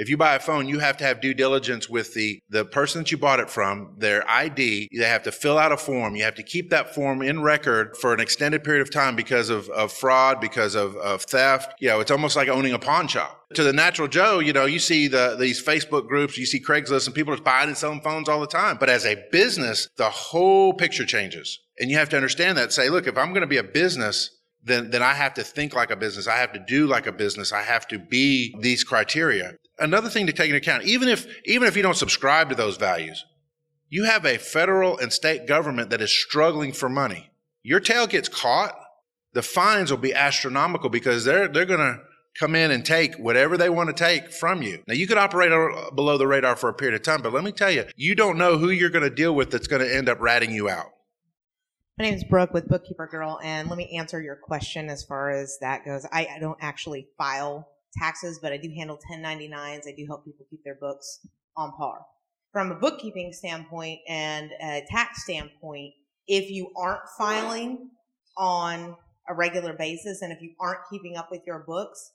If 0.00 0.08
you 0.08 0.16
buy 0.16 0.34
a 0.34 0.40
phone, 0.40 0.66
you 0.66 0.78
have 0.78 0.96
to 0.96 1.04
have 1.04 1.20
due 1.20 1.34
diligence 1.34 1.90
with 1.90 2.14
the, 2.14 2.40
the 2.48 2.64
person 2.64 3.02
that 3.02 3.12
you 3.12 3.18
bought 3.18 3.38
it 3.38 3.50
from, 3.50 3.96
their 3.98 4.28
ID. 4.30 4.88
They 4.96 5.04
have 5.04 5.24
to 5.24 5.30
fill 5.30 5.58
out 5.58 5.72
a 5.72 5.76
form. 5.76 6.16
You 6.16 6.24
have 6.24 6.36
to 6.36 6.42
keep 6.42 6.70
that 6.70 6.94
form 6.94 7.20
in 7.20 7.42
record 7.42 7.98
for 7.98 8.14
an 8.14 8.18
extended 8.18 8.64
period 8.64 8.80
of 8.80 8.90
time 8.90 9.14
because 9.14 9.50
of, 9.50 9.68
of 9.68 9.92
fraud, 9.92 10.40
because 10.40 10.74
of, 10.74 10.96
of 10.96 11.24
theft. 11.24 11.74
You 11.80 11.90
know, 11.90 12.00
it's 12.00 12.10
almost 12.10 12.34
like 12.34 12.48
owning 12.48 12.72
a 12.72 12.78
pawn 12.78 13.08
shop. 13.08 13.44
To 13.56 13.62
the 13.62 13.74
natural 13.74 14.08
Joe, 14.08 14.38
you 14.38 14.54
know, 14.54 14.64
you 14.64 14.78
see 14.78 15.06
the, 15.06 15.36
these 15.38 15.62
Facebook 15.62 16.08
groups, 16.08 16.38
you 16.38 16.46
see 16.46 16.60
Craigslist, 16.60 17.04
and 17.04 17.14
people 17.14 17.34
are 17.34 17.36
buying 17.36 17.68
and 17.68 17.76
selling 17.76 18.00
phones 18.00 18.26
all 18.26 18.40
the 18.40 18.46
time. 18.46 18.78
But 18.80 18.88
as 18.88 19.04
a 19.04 19.22
business, 19.30 19.86
the 19.96 20.08
whole 20.08 20.72
picture 20.72 21.04
changes. 21.04 21.58
And 21.78 21.90
you 21.90 21.98
have 21.98 22.08
to 22.08 22.16
understand 22.16 22.56
that. 22.56 22.72
Say, 22.72 22.88
look, 22.88 23.06
if 23.06 23.18
I'm 23.18 23.30
going 23.30 23.42
to 23.42 23.46
be 23.46 23.58
a 23.58 23.62
business, 23.62 24.30
then 24.62 24.90
then 24.90 25.02
I 25.02 25.14
have 25.14 25.34
to 25.34 25.42
think 25.42 25.74
like 25.74 25.90
a 25.90 25.96
business. 25.96 26.26
I 26.26 26.36
have 26.36 26.52
to 26.52 26.58
do 26.58 26.86
like 26.86 27.06
a 27.06 27.12
business. 27.12 27.52
I 27.52 27.62
have 27.62 27.88
to 27.88 27.98
be 27.98 28.54
these 28.60 28.84
criteria. 28.84 29.54
Another 29.80 30.08
thing 30.08 30.26
to 30.26 30.32
take 30.32 30.50
into 30.50 30.58
account, 30.58 30.84
even 30.84 31.08
if 31.08 31.26
even 31.44 31.66
if 31.66 31.76
you 31.76 31.82
don't 31.82 31.96
subscribe 31.96 32.50
to 32.50 32.54
those 32.54 32.76
values, 32.76 33.24
you 33.88 34.04
have 34.04 34.24
a 34.24 34.38
federal 34.38 34.98
and 34.98 35.12
state 35.12 35.46
government 35.46 35.90
that 35.90 36.00
is 36.00 36.10
struggling 36.10 36.72
for 36.72 36.88
money. 36.88 37.30
Your 37.62 37.80
tail 37.80 38.06
gets 38.06 38.28
caught, 38.28 38.74
the 39.32 39.42
fines 39.42 39.90
will 39.90 39.98
be 39.98 40.14
astronomical 40.14 40.90
because 40.90 41.24
they're 41.24 41.48
they're 41.48 41.64
going 41.64 41.80
to 41.80 42.00
come 42.38 42.54
in 42.54 42.70
and 42.70 42.84
take 42.84 43.16
whatever 43.16 43.56
they 43.56 43.68
want 43.68 43.88
to 43.88 43.92
take 43.92 44.32
from 44.32 44.62
you. 44.62 44.82
Now 44.86 44.94
you 44.94 45.06
could 45.06 45.18
operate 45.18 45.50
below 45.94 46.16
the 46.16 46.26
radar 46.26 46.56
for 46.56 46.68
a 46.68 46.74
period 46.74 46.94
of 46.94 47.02
time, 47.02 47.22
but 47.22 47.32
let 47.32 47.44
me 47.44 47.52
tell 47.52 47.70
you, 47.70 47.84
you 47.96 48.14
don't 48.14 48.38
know 48.38 48.56
who 48.56 48.70
you're 48.70 48.90
going 48.90 49.08
to 49.08 49.14
deal 49.14 49.34
with 49.34 49.50
that's 49.50 49.66
going 49.66 49.82
to 49.82 49.96
end 49.96 50.08
up 50.08 50.20
ratting 50.20 50.52
you 50.52 50.68
out. 50.68 50.92
My 51.98 52.04
name 52.04 52.14
is 52.14 52.24
Brooke 52.24 52.54
with 52.54 52.68
Bookkeeper 52.68 53.06
Girl, 53.06 53.38
and 53.42 53.68
let 53.68 53.76
me 53.76 53.96
answer 53.98 54.22
your 54.22 54.36
question 54.36 54.88
as 54.88 55.04
far 55.04 55.30
as 55.30 55.58
that 55.60 55.84
goes. 55.84 56.06
I, 56.10 56.28
I 56.36 56.38
don't 56.38 56.56
actually 56.60 57.08
file 57.18 57.68
taxes, 57.96 58.38
but 58.40 58.52
I 58.52 58.56
do 58.56 58.70
handle 58.74 58.98
1099s. 59.10 59.88
I 59.88 59.94
do 59.96 60.06
help 60.06 60.24
people 60.24 60.46
keep 60.50 60.62
their 60.64 60.76
books 60.76 61.20
on 61.56 61.72
par. 61.72 62.00
From 62.52 62.72
a 62.72 62.74
bookkeeping 62.74 63.32
standpoint 63.32 64.00
and 64.08 64.50
a 64.60 64.84
tax 64.88 65.22
standpoint, 65.22 65.94
if 66.26 66.50
you 66.50 66.70
aren't 66.76 67.08
filing 67.16 67.90
on 68.36 68.96
a 69.28 69.34
regular 69.34 69.72
basis 69.72 70.22
and 70.22 70.32
if 70.32 70.40
you 70.40 70.54
aren't 70.58 70.80
keeping 70.90 71.16
up 71.16 71.30
with 71.30 71.42
your 71.46 71.60
books, 71.60 72.12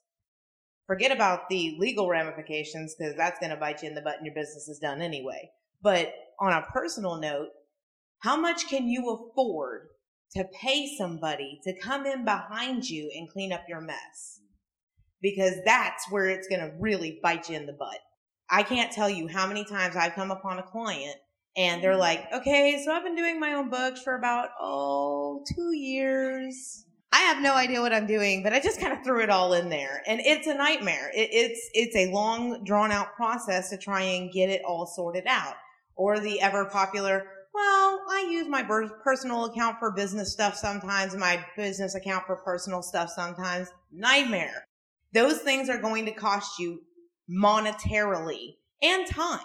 forget 0.88 1.11
about 1.11 1.49
the 1.49 1.75
legal 1.79 2.09
ramifications 2.09 2.95
because 2.95 3.15
that's 3.15 3.39
going 3.39 3.49
to 3.49 3.55
bite 3.55 3.81
you 3.81 3.89
in 3.89 3.95
the 3.95 4.01
butt 4.01 4.17
and 4.17 4.25
your 4.25 4.35
business 4.35 4.67
is 4.67 4.79
done 4.79 5.01
anyway. 5.01 5.49
But 5.81 6.13
on 6.39 6.51
a 6.51 6.65
personal 6.73 7.17
note, 7.17 7.49
how 8.19 8.35
much 8.35 8.67
can 8.67 8.88
you 8.88 9.09
afford 9.11 9.89
to 10.35 10.43
pay 10.59 10.95
somebody 10.97 11.59
to 11.63 11.77
come 11.79 12.05
in 12.05 12.25
behind 12.25 12.89
you 12.89 13.11
and 13.15 13.29
clean 13.29 13.53
up 13.53 13.63
your 13.69 13.81
mess? 13.81 14.41
Because 15.21 15.56
that's 15.65 16.10
where 16.12 16.30
it's 16.30 16.47
going 16.47 16.62
to 16.62 16.71
really 16.80 17.19
bite 17.23 17.49
you 17.49 17.56
in 17.56 17.65
the 17.65 17.73
butt. 17.73 17.99
I 18.49 18.63
can't 18.63 18.91
tell 18.91 19.10
you 19.10 19.28
how 19.28 19.47
many 19.47 19.65
times 19.65 19.95
I've 19.95 20.13
come 20.13 20.32
upon 20.32 20.60
a 20.60 20.63
client 20.63 21.15
and 21.58 21.82
they're 21.84 21.91
mm-hmm. 21.91 21.99
like, 21.99 22.28
okay, 22.34 22.82
so 22.84 22.91
I've 22.91 23.04
been 23.04 23.15
doing 23.15 23.39
my 23.39 23.54
own 23.54 23.69
books 23.69 24.01
for 24.01 24.15
about, 24.15 24.49
oh, 24.60 25.43
two 25.56 25.73
years. 25.73 26.86
I 27.12 27.19
have 27.19 27.41
no 27.41 27.54
idea 27.54 27.80
what 27.82 27.93
I'm 27.93 28.08
doing, 28.08 28.43
but 28.43 28.51
I 28.51 28.60
just 28.60 28.80
kind 28.80 28.91
of 28.91 29.04
threw 29.04 29.21
it 29.21 29.30
all 29.30 29.54
in 29.54 29.69
there. 29.69 30.04
And 30.06 30.19
it's 30.19 30.47
a 30.47 30.54
nightmare. 30.54 31.12
It, 31.15 31.30
it's, 31.32 31.69
it's 31.73 31.95
a 31.95 32.12
long 32.12 32.63
drawn 32.65 32.91
out 32.91 33.15
process 33.15 33.69
to 33.69 33.78
try 33.78 34.01
and 34.01 34.32
get 34.32 34.49
it 34.49 34.63
all 34.65 34.86
sorted 34.86 35.25
out. 35.25 35.56
Or 35.95 36.19
the 36.19 36.41
ever 36.41 36.65
popular, 36.65 37.25
well, 37.54 38.01
I 38.10 38.28
use 38.30 38.49
my 38.49 38.63
personal 39.01 39.45
account 39.45 39.80
for 39.80 39.91
business 39.91 40.34
stuff 40.34 40.58
sometimes, 40.58 41.15
my 41.15 41.43
business 41.56 41.95
account 41.95 42.25
for 42.25 42.36
personal 42.36 42.82
stuff 42.82 43.10
sometimes. 43.10 43.69
Nightmare. 43.93 44.67
Those 45.15 45.39
things 45.39 45.69
are 45.69 45.78
going 45.78 46.06
to 46.06 46.12
cost 46.12 46.60
you 46.60 46.82
monetarily 47.32 48.58
and 48.84 49.08
time 49.08 49.39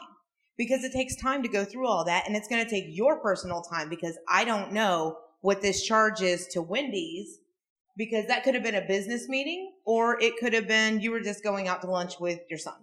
because 0.59 0.83
it 0.83 0.93
takes 0.93 1.15
time 1.15 1.45
to 1.45 1.49
go 1.49 1.65
through 1.65 1.87
all 1.87 2.05
that 2.05 2.27
and 2.27 2.37
it's 2.37 2.49
going 2.49 2.63
to 2.63 2.69
take 2.69 2.87
your 2.89 3.21
personal 3.21 3.63
time 3.63 3.89
because 3.89 4.19
I 4.29 4.45
don't 4.45 4.73
know 4.73 5.17
what 5.43 5.63
this 5.63 5.87
charge 5.87 6.23
is 6.23 6.49
to 6.49 6.61
Wendy's 6.61 7.39
because 7.97 8.27
that 8.27 8.43
could 8.43 8.55
have 8.55 8.65
been 8.65 8.75
a 8.75 8.87
business 8.87 9.29
meeting 9.29 9.73
or 9.87 10.21
it 10.21 10.35
could 10.41 10.53
have 10.55 10.67
been 10.67 11.01
you 11.01 11.13
were 11.13 11.21
just 11.21 11.45
going 11.45 11.69
out 11.69 11.83
to 11.83 11.91
lunch 11.91 12.19
with 12.19 12.41
your 12.51 12.59
son. 12.59 12.75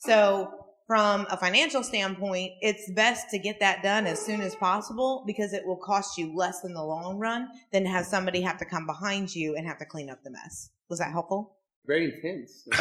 So 0.00 0.52
from 0.88 1.28
a 1.30 1.36
financial 1.36 1.84
standpoint, 1.84 2.54
it's 2.60 2.90
best 2.90 3.30
to 3.30 3.38
get 3.38 3.60
that 3.60 3.84
done 3.84 4.04
as 4.06 4.20
soon 4.20 4.40
as 4.40 4.56
possible 4.56 5.22
because 5.28 5.52
it 5.52 5.64
will 5.64 5.76
cost 5.76 6.18
you 6.18 6.34
less 6.34 6.64
in 6.64 6.74
the 6.74 6.82
long 6.82 7.18
run 7.18 7.48
than 7.72 7.86
have 7.86 8.04
somebody 8.04 8.40
have 8.40 8.58
to 8.58 8.64
come 8.64 8.84
behind 8.84 9.32
you 9.32 9.54
and 9.54 9.64
have 9.64 9.78
to 9.78 9.86
clean 9.86 10.10
up 10.10 10.24
the 10.24 10.30
mess. 10.30 10.70
Was 10.88 10.98
that 10.98 11.12
helpful? 11.12 11.56
Very 11.86 12.14
intense. 12.14 12.66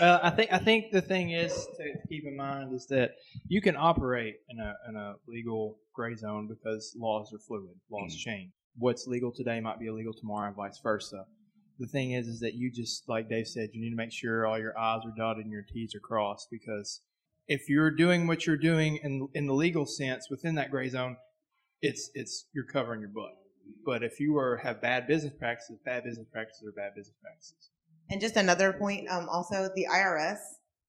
uh, 0.00 0.18
I 0.22 0.30
think 0.30 0.52
I 0.52 0.58
think 0.58 0.90
the 0.90 1.00
thing 1.00 1.30
is 1.30 1.52
to 1.52 1.92
keep 2.08 2.24
in 2.26 2.36
mind 2.36 2.74
is 2.74 2.86
that 2.86 3.12
you 3.46 3.60
can 3.60 3.76
operate 3.76 4.34
in 4.50 4.58
a 4.58 4.74
in 4.88 4.96
a 4.96 5.14
legal 5.28 5.78
gray 5.94 6.14
zone 6.16 6.48
because 6.48 6.96
laws 6.98 7.32
are 7.32 7.38
fluid, 7.38 7.76
laws 7.90 8.12
mm. 8.12 8.18
change. 8.18 8.50
What's 8.76 9.06
legal 9.06 9.32
today 9.32 9.60
might 9.60 9.78
be 9.78 9.86
illegal 9.86 10.12
tomorrow, 10.12 10.48
and 10.48 10.56
vice 10.56 10.80
versa 10.82 11.24
the 11.78 11.86
thing 11.86 12.12
is, 12.12 12.26
is 12.26 12.40
that 12.40 12.54
you 12.54 12.70
just 12.70 13.08
like 13.08 13.28
Dave 13.28 13.46
said, 13.46 13.70
you 13.72 13.80
need 13.80 13.90
to 13.90 13.96
make 13.96 14.12
sure 14.12 14.46
all 14.46 14.58
your 14.58 14.78
I's 14.78 15.04
are 15.04 15.14
dotted 15.16 15.44
and 15.44 15.52
your 15.52 15.62
T's 15.62 15.94
are 15.94 16.00
crossed 16.00 16.48
because 16.50 17.02
if 17.48 17.68
you're 17.68 17.90
doing 17.90 18.26
what 18.26 18.46
you're 18.46 18.56
doing 18.56 18.98
in 19.02 19.28
in 19.34 19.46
the 19.46 19.52
legal 19.52 19.86
sense 19.86 20.28
within 20.30 20.54
that 20.56 20.70
gray 20.70 20.88
zone, 20.88 21.16
it's 21.82 22.10
it's 22.14 22.46
you're 22.54 22.64
covering 22.64 23.00
your 23.00 23.10
butt. 23.10 23.32
But 23.84 24.02
if 24.02 24.20
you 24.20 24.36
are 24.38 24.56
have 24.58 24.80
bad 24.80 25.06
business 25.06 25.34
practices, 25.38 25.78
bad 25.84 26.04
business 26.04 26.26
practices 26.32 26.66
are 26.66 26.72
bad 26.72 26.94
business 26.94 27.16
practices. 27.22 27.70
And 28.10 28.20
just 28.20 28.36
another 28.36 28.72
point, 28.72 29.08
um, 29.10 29.28
also 29.28 29.68
the 29.74 29.86
IRS. 29.92 30.38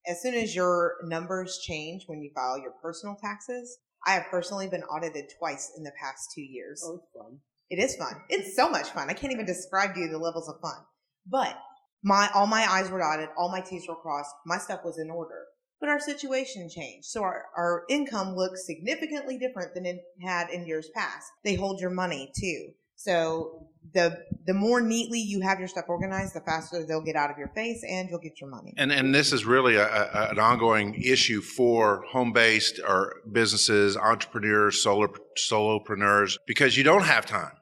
As 0.07 0.21
soon 0.21 0.35
as 0.35 0.55
your 0.55 0.95
numbers 1.03 1.59
change 1.63 2.03
when 2.07 2.21
you 2.21 2.31
file 2.33 2.57
your 2.57 2.73
personal 2.81 3.17
taxes, 3.21 3.79
I 4.05 4.11
have 4.11 4.27
personally 4.31 4.67
been 4.67 4.83
audited 4.83 5.31
twice 5.37 5.71
in 5.77 5.83
the 5.83 5.91
past 5.99 6.31
two 6.33 6.41
years. 6.41 6.81
Oh, 6.85 6.95
it's 6.95 7.11
fun. 7.13 7.39
It 7.69 7.79
is 7.79 7.95
fun. 7.97 8.21
It's 8.29 8.55
so 8.55 8.69
much 8.69 8.89
fun. 8.91 9.09
I 9.09 9.13
can't 9.13 9.33
even 9.33 9.45
describe 9.45 9.95
to 9.95 9.99
you 9.99 10.07
the 10.07 10.17
levels 10.17 10.47
of 10.47 10.61
fun. 10.61 10.77
But 11.25 11.57
my 12.03 12.29
all 12.33 12.47
my 12.47 12.65
I's 12.65 12.89
were 12.89 12.99
dotted, 12.99 13.29
all 13.37 13.51
my 13.51 13.59
T's 13.59 13.87
were 13.87 13.95
crossed, 13.95 14.33
my 14.45 14.57
stuff 14.57 14.81
was 14.85 14.97
in 14.97 15.09
order. 15.09 15.43
But 15.79 15.89
our 15.89 15.99
situation 15.99 16.69
changed. 16.69 17.07
So 17.07 17.21
our, 17.21 17.45
our 17.55 17.83
income 17.89 18.35
looks 18.35 18.65
significantly 18.65 19.37
different 19.37 19.75
than 19.75 19.85
it 19.85 19.99
had 20.23 20.49
in 20.49 20.65
years 20.65 20.89
past. 20.95 21.27
They 21.43 21.53
hold 21.53 21.79
your 21.79 21.91
money 21.91 22.31
too. 22.35 22.69
So 22.97 23.67
the 23.93 24.25
the 24.45 24.53
more 24.53 24.81
neatly 24.81 25.19
you 25.19 25.39
have 25.41 25.59
your 25.59 25.67
stuff 25.67 25.85
organized, 25.87 26.33
the 26.33 26.41
faster 26.41 26.85
they'll 26.85 27.01
get 27.01 27.15
out 27.15 27.31
of 27.31 27.37
your 27.37 27.49
face 27.49 27.83
and 27.87 28.09
you'll 28.09 28.19
get 28.19 28.41
your 28.41 28.49
money. 28.49 28.73
And 28.75 28.91
and 28.91 29.13
this 29.13 29.31
is 29.31 29.45
really 29.45 29.75
a, 29.75 29.87
a, 29.87 30.29
an 30.31 30.39
ongoing 30.39 30.95
issue 31.01 31.41
for 31.41 32.03
home 32.09 32.33
based 32.33 32.79
or 32.85 33.21
businesses, 33.31 33.95
entrepreneurs, 33.95 34.81
solo 34.81 35.13
solopreneurs, 35.37 36.37
because 36.47 36.75
you 36.75 36.83
don't 36.83 37.05
have 37.05 37.25
time. 37.25 37.53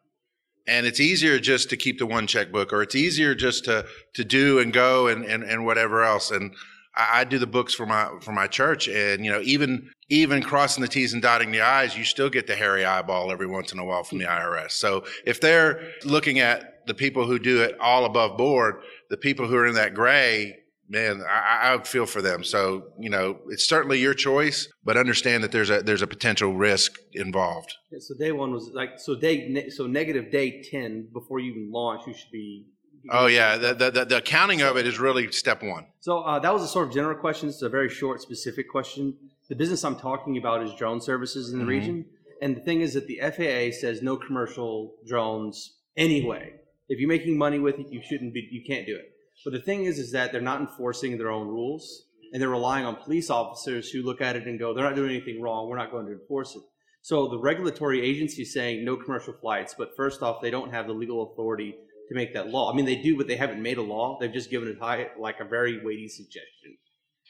And 0.67 0.87
it's 0.87 0.99
easier 0.99 1.37
just 1.37 1.69
to 1.69 1.77
keep 1.77 1.99
the 1.99 2.07
one 2.07 2.25
checkbook 2.25 2.73
or 2.73 2.81
it's 2.81 2.95
easier 2.95 3.35
just 3.35 3.65
to 3.65 3.85
to 4.13 4.23
do 4.23 4.57
and 4.59 4.73
go 4.73 5.07
and, 5.07 5.25
and, 5.25 5.43
and 5.43 5.65
whatever 5.65 6.03
else. 6.03 6.31
And 6.31 6.55
I, 6.95 7.21
I 7.21 7.23
do 7.23 7.37
the 7.39 7.47
books 7.47 7.73
for 7.73 7.85
my 7.85 8.09
for 8.21 8.31
my 8.31 8.47
church, 8.47 8.87
and 8.87 9.25
you 9.25 9.31
know, 9.31 9.41
even 9.41 9.89
even 10.09 10.41
crossing 10.41 10.81
the 10.81 10.87
T's 10.87 11.13
and 11.13 11.21
dotting 11.21 11.51
the 11.51 11.61
I's, 11.61 11.97
you 11.97 12.03
still 12.03 12.29
get 12.29 12.47
the 12.47 12.55
hairy 12.55 12.85
eyeball 12.85 13.31
every 13.31 13.47
once 13.47 13.71
in 13.71 13.79
a 13.79 13.85
while 13.85 14.03
from 14.03 14.19
the 14.19 14.25
IRS. 14.25 14.71
So 14.71 15.05
if 15.25 15.41
they're 15.41 15.91
looking 16.03 16.39
at 16.39 16.85
the 16.85 16.93
people 16.93 17.25
who 17.25 17.39
do 17.39 17.61
it 17.61 17.75
all 17.79 18.05
above 18.05 18.37
board, 18.37 18.81
the 19.09 19.17
people 19.17 19.47
who 19.47 19.55
are 19.55 19.65
in 19.65 19.75
that 19.75 19.95
gray, 19.95 20.55
man, 20.87 21.23
I, 21.27 21.73
I 21.73 21.83
feel 21.83 22.05
for 22.05 22.21
them. 22.21 22.43
So 22.43 22.83
you 22.99 23.09
know, 23.09 23.39
it's 23.49 23.67
certainly 23.67 23.99
your 23.99 24.13
choice, 24.13 24.67
but 24.83 24.97
understand 24.97 25.43
that 25.43 25.51
there's 25.51 25.69
a 25.69 25.81
there's 25.81 26.01
a 26.01 26.07
potential 26.07 26.53
risk 26.53 26.97
involved. 27.13 27.73
Yeah, 27.91 27.99
so 28.01 28.15
day 28.15 28.31
one 28.31 28.51
was 28.51 28.71
like 28.73 28.99
so 28.99 29.15
day 29.15 29.47
ne- 29.49 29.69
so 29.69 29.87
negative 29.87 30.31
day 30.31 30.61
ten 30.61 31.09
before 31.11 31.39
you 31.39 31.51
even 31.51 31.71
launch, 31.71 32.03
you 32.07 32.13
should 32.13 32.31
be. 32.31 32.67
Oh 33.09 33.27
yeah, 33.27 33.57
the 33.57 33.73
the, 33.73 34.05
the, 34.05 34.17
accounting 34.17 34.61
of 34.61 34.77
it 34.77 34.87
is 34.87 34.99
really 34.99 35.31
step 35.31 35.61
one. 35.63 35.85
So 35.99 36.19
uh, 36.19 36.39
that 36.39 36.53
was 36.53 36.63
a 36.63 36.67
sort 36.67 36.87
of 36.87 36.93
general 36.93 37.17
question. 37.17 37.49
It's 37.49 37.61
a 37.61 37.69
very 37.69 37.89
short, 37.89 38.21
specific 38.21 38.69
question. 38.69 39.15
The 39.49 39.55
business 39.55 39.83
I'm 39.83 39.95
talking 39.95 40.37
about 40.37 40.63
is 40.63 40.73
drone 40.73 41.01
services 41.01 41.53
in 41.53 41.59
the 41.59 41.65
Mhm. 41.65 41.69
region, 41.69 42.05
and 42.41 42.55
the 42.55 42.61
thing 42.61 42.81
is 42.81 42.93
that 42.93 43.07
the 43.07 43.19
FAA 43.21 43.71
says 43.71 44.01
no 44.01 44.17
commercial 44.17 44.95
drones 45.05 45.77
anyway. 45.97 46.53
If 46.89 46.99
you're 46.99 47.09
making 47.09 47.37
money 47.37 47.59
with 47.59 47.79
it, 47.79 47.87
you 47.91 48.01
shouldn't 48.01 48.33
be. 48.33 48.47
You 48.51 48.63
can't 48.65 48.85
do 48.85 48.95
it. 48.95 49.11
But 49.43 49.53
the 49.53 49.61
thing 49.61 49.85
is, 49.85 49.99
is 49.99 50.11
that 50.13 50.31
they're 50.31 50.41
not 50.41 50.61
enforcing 50.61 51.17
their 51.17 51.31
own 51.31 51.47
rules, 51.47 52.05
and 52.31 52.41
they're 52.41 52.49
relying 52.49 52.85
on 52.85 52.95
police 52.95 53.29
officers 53.29 53.89
who 53.89 54.01
look 54.01 54.21
at 54.21 54.35
it 54.35 54.47
and 54.47 54.57
go, 54.57 54.73
"They're 54.73 54.83
not 54.83 54.95
doing 54.95 55.11
anything 55.11 55.41
wrong. 55.41 55.69
We're 55.69 55.77
not 55.77 55.91
going 55.91 56.07
to 56.07 56.13
enforce 56.13 56.55
it." 56.55 56.63
So 57.01 57.27
the 57.27 57.37
regulatory 57.37 58.01
agency 58.01 58.41
is 58.41 58.53
saying 58.53 58.83
no 58.83 58.95
commercial 58.97 59.33
flights, 59.33 59.75
but 59.77 59.95
first 59.95 60.23
off, 60.23 60.41
they 60.41 60.49
don't 60.49 60.71
have 60.71 60.87
the 60.87 60.93
legal 60.93 61.31
authority 61.31 61.75
to 62.09 62.15
make 62.15 62.33
that 62.33 62.49
law. 62.49 62.71
I 62.71 62.75
mean, 62.75 62.85
they 62.85 62.95
do, 62.95 63.17
but 63.17 63.27
they 63.27 63.35
haven't 63.35 63.61
made 63.61 63.77
a 63.77 63.81
law. 63.81 64.17
They've 64.19 64.31
just 64.31 64.49
given 64.49 64.69
it 64.69 64.77
high, 64.79 65.07
like 65.17 65.39
a 65.39 65.45
very 65.45 65.83
weighty 65.83 66.07
suggestion, 66.07 66.77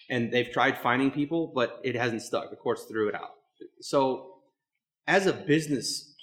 and 0.09 0.31
they've 0.31 0.51
tried 0.51 0.77
finding 0.77 1.11
people, 1.11 1.51
but 1.53 1.79
it 1.83 1.95
hasn't 1.95 2.21
stuck. 2.21 2.49
The 2.49 2.55
courts 2.55 2.83
threw 2.83 3.09
it 3.09 3.15
out. 3.15 3.31
So, 3.81 4.41
as 5.07 5.27
a 5.27 5.33
business, 5.33 6.13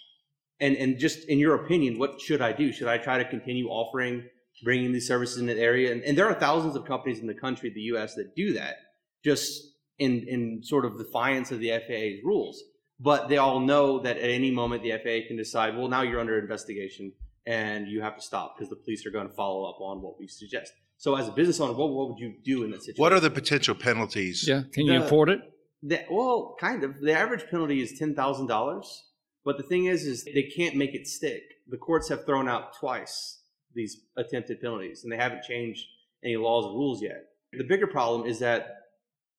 and 0.61 0.77
and 0.77 0.99
just 0.99 1.29
in 1.29 1.39
your 1.39 1.55
opinion, 1.65 1.99
what 1.99 2.21
should 2.21 2.43
I 2.43 2.53
do? 2.53 2.73
Should 2.73 2.89
I 2.89 2.99
try 2.99 3.19
to 3.19 3.29
continue 3.29 3.69
offering, 3.69 4.25
bringing 4.65 4.93
these 4.93 5.09
services 5.09 5.39
in 5.39 5.47
the 5.47 5.59
area? 5.59 5.93
And, 5.93 6.03
and 6.03 6.17
there 6.17 6.29
are 6.29 6.35
thousands 6.35 6.77
of 6.77 6.85
companies 6.85 7.21
in 7.21 7.27
the 7.27 7.35
country, 7.35 7.71
the 7.71 7.81
U.S., 7.93 8.15
that 8.15 8.37
do 8.37 8.53
that, 8.55 8.77
just 9.25 9.63
in 9.99 10.27
in 10.29 10.61
sort 10.63 10.85
of 10.85 10.99
defiance 10.99 11.51
of 11.51 11.61
the 11.61 11.71
FAA's 11.71 12.23
rules. 12.25 12.63
But 13.01 13.29
they 13.29 13.39
all 13.39 13.59
know 13.59 13.99
that 14.01 14.17
at 14.19 14.31
any 14.31 14.53
moment 14.53 14.85
the 14.85 14.93
FAA 14.93 15.27
can 15.27 15.37
decide, 15.37 15.77
well, 15.77 15.89
now 15.89 16.03
you're 16.03 16.21
under 16.21 16.39
investigation 16.39 17.13
and 17.47 17.89
you 17.89 18.01
have 18.03 18.17
to 18.17 18.23
stop 18.23 18.57
because 18.57 18.71
the 18.71 18.77
police 18.77 19.05
are 19.07 19.11
going 19.11 19.29
to 19.29 19.35
follow 19.35 19.65
up 19.69 19.81
on 19.81 20.01
what 20.03 20.19
we 20.19 20.27
suggest. 20.29 20.73
So, 20.97 21.17
as 21.17 21.27
a 21.29 21.33
business 21.33 21.59
owner, 21.61 21.73
what, 21.73 21.91
what 21.91 22.09
would 22.11 22.19
you 22.19 22.35
do 22.45 22.63
in 22.65 22.71
that 22.71 22.83
situation? 22.83 23.03
What 23.03 23.13
are 23.13 23.21
the 23.21 23.31
potential 23.31 23.75
penalties? 23.75 24.47
Yeah. 24.47 24.63
Can 24.73 24.87
you 24.87 24.99
The- 25.01 25.05
afford 25.07 25.29
it? 25.31 25.41
The, 25.85 26.01
well, 26.11 26.55
kind 26.61 26.85
of. 26.85 27.01
The 27.01 27.13
average 27.13 27.45
penalty 27.51 27.83
is 27.83 27.99
ten 27.99 28.15
thousand 28.15 28.47
dollars, 28.47 28.87
but 29.45 29.57
the 29.57 29.65
thing 29.65 29.87
is, 29.87 30.05
is 30.07 30.23
they 30.25 30.45
can't 30.57 30.77
make 30.77 30.95
it 30.95 31.09
stick. 31.09 31.43
The 31.69 31.77
courts 31.77 32.09
have 32.09 32.25
thrown 32.25 32.49
out 32.49 32.77
twice 32.79 33.41
these 33.75 34.03
attempted 34.17 34.61
penalties, 34.61 35.03
and 35.03 35.13
they 35.13 35.17
haven't 35.17 35.43
changed 35.43 35.85
any 36.25 36.37
laws 36.37 36.67
or 36.67 36.73
rules 36.75 37.03
yet. 37.03 37.25
The 37.53 37.65
bigger 37.65 37.89
problem 37.89 38.29
is 38.29 38.39
that 38.39 38.77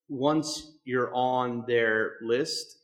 once 0.10 0.74
you're 0.84 1.14
on 1.16 1.64
their 1.68 2.14
list, 2.24 2.78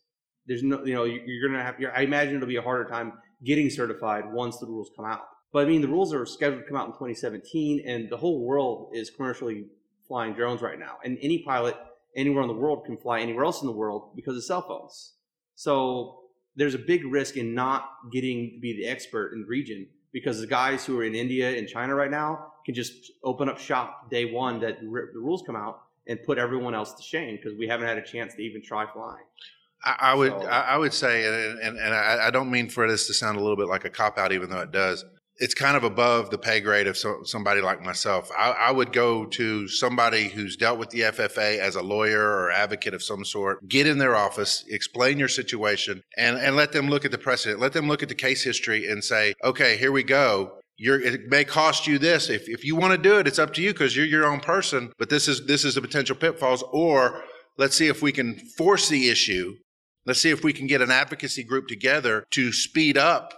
there's 0.47 0.63
no, 0.63 0.83
you 0.85 0.93
know, 0.93 1.03
you- 1.03 1.21
you're 1.25 1.49
gonna 1.49 1.61
have. 1.61 1.79
You're, 1.79 1.95
I 1.95 2.01
imagine 2.03 2.35
it'll 2.37 2.47
be 2.47 2.55
a 2.55 2.61
harder 2.61 2.89
time 2.89 3.13
getting 3.43 3.69
certified 3.69 4.31
once 4.31 4.57
the 4.57 4.65
rules 4.65 4.91
come 4.95 5.05
out. 5.05 5.21
But 5.51 5.65
I 5.65 5.69
mean, 5.69 5.81
the 5.81 5.87
rules 5.87 6.13
are 6.13 6.25
scheduled 6.25 6.63
to 6.63 6.67
come 6.67 6.77
out 6.77 6.87
in 6.87 6.93
2017, 6.93 7.83
and 7.85 8.09
the 8.09 8.17
whole 8.17 8.45
world 8.45 8.91
is 8.93 9.09
commercially 9.09 9.65
flying 10.07 10.33
drones 10.33 10.61
right 10.61 10.79
now, 10.79 10.97
and 11.03 11.17
any 11.21 11.43
pilot 11.43 11.75
anywhere 12.15 12.41
in 12.41 12.47
the 12.47 12.53
world 12.53 12.85
can 12.85 12.97
fly 12.97 13.19
anywhere 13.19 13.45
else 13.45 13.61
in 13.61 13.67
the 13.67 13.73
world 13.73 14.15
because 14.15 14.35
of 14.35 14.43
cell 14.43 14.61
phones. 14.61 15.13
So 15.55 16.21
there's 16.55 16.73
a 16.73 16.79
big 16.79 17.05
risk 17.05 17.37
in 17.37 17.53
not 17.53 17.89
getting 18.11 18.51
to 18.55 18.59
be 18.59 18.73
the 18.73 18.87
expert 18.87 19.33
in 19.33 19.41
the 19.41 19.47
region 19.47 19.87
because 20.11 20.39
the 20.39 20.47
guys 20.47 20.85
who 20.85 20.99
are 20.99 21.03
in 21.03 21.15
India 21.15 21.55
and 21.57 21.67
China 21.67 21.95
right 21.95 22.11
now 22.11 22.47
can 22.65 22.73
just 22.73 22.93
open 23.23 23.47
up 23.47 23.59
shop 23.59 24.09
day 24.09 24.25
one 24.25 24.59
that 24.59 24.79
the 24.81 24.87
rules 24.87 25.43
come 25.45 25.55
out 25.55 25.81
and 26.07 26.21
put 26.23 26.37
everyone 26.37 26.73
else 26.73 26.93
to 26.93 27.03
shame 27.03 27.35
because 27.35 27.57
we 27.57 27.67
haven't 27.67 27.87
had 27.87 27.97
a 27.97 28.01
chance 28.01 28.33
to 28.33 28.41
even 28.41 28.61
try 28.61 28.85
flying. 28.91 29.25
I, 29.83 29.95
I 29.99 30.13
would 30.13 30.31
So- 30.31 30.47
I, 30.47 30.59
I 30.61 30.77
would 30.77 30.93
say, 30.93 31.25
and, 31.25 31.59
and, 31.59 31.77
and 31.77 31.93
I, 31.93 32.27
I 32.27 32.29
don't 32.31 32.51
mean 32.51 32.69
for 32.69 32.87
this 32.87 33.07
to 33.07 33.13
sound 33.13 33.37
a 33.37 33.41
little 33.41 33.57
bit 33.57 33.67
like 33.67 33.85
a 33.85 33.89
cop 33.89 34.17
out, 34.17 34.31
even 34.31 34.49
though 34.49 34.61
it 34.61 34.71
does. 34.71 35.05
It's 35.41 35.53
kind 35.53 35.77
of 35.77 35.85
above 35.85 36.31
the 36.31 36.37
pay 36.37 36.59
grade 36.59 36.85
of 36.85 36.97
so, 36.97 37.19
somebody 37.23 37.61
like 37.61 37.81
myself. 37.81 38.29
I, 38.37 38.51
I 38.51 38.71
would 38.71 38.91
go 38.91 39.25
to 39.25 39.69
somebody 39.69 40.27
who's 40.27 40.57
dealt 40.57 40.77
with 40.77 40.89
the 40.89 40.99
FFA 41.01 41.59
as 41.59 41.75
a 41.77 41.81
lawyer 41.81 42.21
or 42.21 42.51
advocate 42.51 42.93
of 42.93 43.01
some 43.01 43.23
sort. 43.23 43.65
Get 43.69 43.87
in 43.87 43.99
their 43.99 44.17
office, 44.17 44.65
explain 44.67 45.17
your 45.17 45.29
situation, 45.29 46.03
and 46.17 46.37
and 46.37 46.57
let 46.57 46.73
them 46.73 46.89
look 46.89 47.05
at 47.05 47.11
the 47.11 47.17
precedent. 47.17 47.61
Let 47.61 47.71
them 47.71 47.87
look 47.87 48.03
at 48.03 48.09
the 48.09 48.15
case 48.15 48.43
history 48.43 48.85
and 48.89 49.01
say, 49.01 49.33
okay, 49.41 49.77
here 49.77 49.93
we 49.93 50.03
go. 50.03 50.59
You're, 50.77 50.99
it 50.99 51.29
may 51.29 51.45
cost 51.45 51.87
you 51.87 51.99
this. 51.99 52.29
If, 52.29 52.49
if 52.49 52.65
you 52.65 52.75
want 52.75 52.91
to 52.91 52.97
do 52.97 53.17
it, 53.19 53.27
it's 53.27 53.39
up 53.39 53.53
to 53.53 53.61
you 53.61 53.71
because 53.71 53.95
you're 53.95 54.05
your 54.05 54.25
own 54.25 54.41
person. 54.41 54.91
But 54.97 55.09
this 55.09 55.29
is 55.29 55.45
this 55.45 55.63
is 55.63 55.75
the 55.75 55.81
potential 55.81 56.17
pitfalls. 56.17 56.65
Or 56.73 57.23
let's 57.57 57.77
see 57.77 57.87
if 57.87 58.01
we 58.01 58.11
can 58.11 58.35
force 58.57 58.89
the 58.89 59.09
issue 59.09 59.55
Let's 60.09 60.21
see 60.21 60.31
if 60.31 60.43
we 60.43 60.53
can 60.53 60.65
get 60.65 60.81
an 60.81 60.89
advocacy 60.89 61.43
group 61.43 61.67
together 61.67 62.25
to 62.31 62.51
speed 62.51 62.97
up 62.97 63.31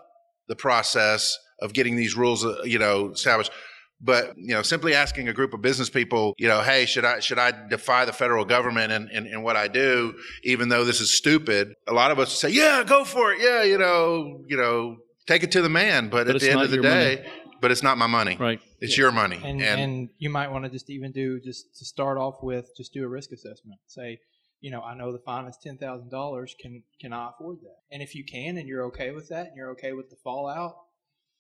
the 0.48 0.56
process 0.56 1.38
of 1.62 1.74
getting 1.74 1.98
these 1.98 2.16
rules, 2.16 2.46
uh, 2.46 2.62
you 2.64 2.80
know, 2.80 3.12
established. 3.12 3.52
But 4.00 4.38
you 4.38 4.54
know, 4.54 4.62
simply 4.62 4.96
asking 4.96 5.28
a 5.28 5.34
group 5.34 5.54
of 5.54 5.62
business 5.62 5.90
people, 5.90 6.34
you 6.38 6.48
know, 6.48 6.62
hey, 6.62 6.86
should 6.86 7.04
I 7.04 7.20
should 7.20 7.38
I 7.38 7.52
defy 7.68 8.06
the 8.06 8.14
federal 8.14 8.46
government 8.46 8.94
in, 8.94 9.10
in, 9.10 9.28
in 9.28 9.44
what 9.44 9.58
I 9.58 9.68
do, 9.68 10.16
even 10.46 10.70
though 10.70 10.86
this 10.86 11.02
is 11.02 11.14
stupid? 11.14 11.74
A 11.90 11.94
lot 11.94 12.10
of 12.10 12.20
us 12.20 12.32
say, 12.40 12.52
yeah, 12.52 12.86
go 12.88 13.04
for 13.04 13.34
it, 13.34 13.42
yeah, 13.42 13.64
you 13.64 13.78
know, 13.78 14.46
you 14.48 14.56
know, 14.56 14.96
take 15.28 15.44
it 15.44 15.52
to 15.52 15.62
the 15.62 15.68
man. 15.68 16.06
But, 16.06 16.26
But 16.26 16.30
at 16.30 16.36
it's 16.38 16.46
the 16.46 16.52
end 16.52 16.60
not 16.60 16.66
of 16.68 16.72
the 16.72 16.78
your 16.78 16.84
day, 16.84 17.30
but 17.60 17.72
it's 17.72 17.84
not 17.84 17.98
my 17.98 18.08
money. 18.08 18.38
Right. 18.40 18.62
It's 18.80 18.98
your 18.98 19.12
money. 19.12 19.42
and, 19.44 19.62
and 19.62 20.10
you 20.20 20.30
might 20.30 20.50
want 20.50 20.64
to 20.64 20.70
just 20.70 20.90
even 20.90 21.12
do 21.12 21.42
just 21.42 21.76
to 21.80 21.84
start 21.86 22.18
off 22.18 22.42
with 22.42 22.70
just 22.78 22.94
do 22.94 23.04
a 23.04 23.10
risk 23.10 23.34
assessment 23.34 23.82
say 23.88 24.20
you 24.62 24.72
know 24.72 24.82
i 24.82 24.94
know 24.96 25.12
the 25.12 25.20
fine 25.20 25.46
is 25.46 25.58
$10000 25.66 26.50
can 26.60 26.84
can 27.00 27.14
i 27.14 27.30
afford 27.30 27.58
that? 27.62 27.78
And 27.92 28.02
if 28.02 28.16
you 28.16 28.24
can 28.24 28.58
and 28.58 28.68
you're 28.68 28.86
okay 28.86 29.12
with 29.12 29.30
that 29.30 29.48
and 29.48 29.56
you're 29.56 29.72
okay 29.72 29.94
with 29.94 30.10
the 30.10 30.16
fallout 30.24 30.76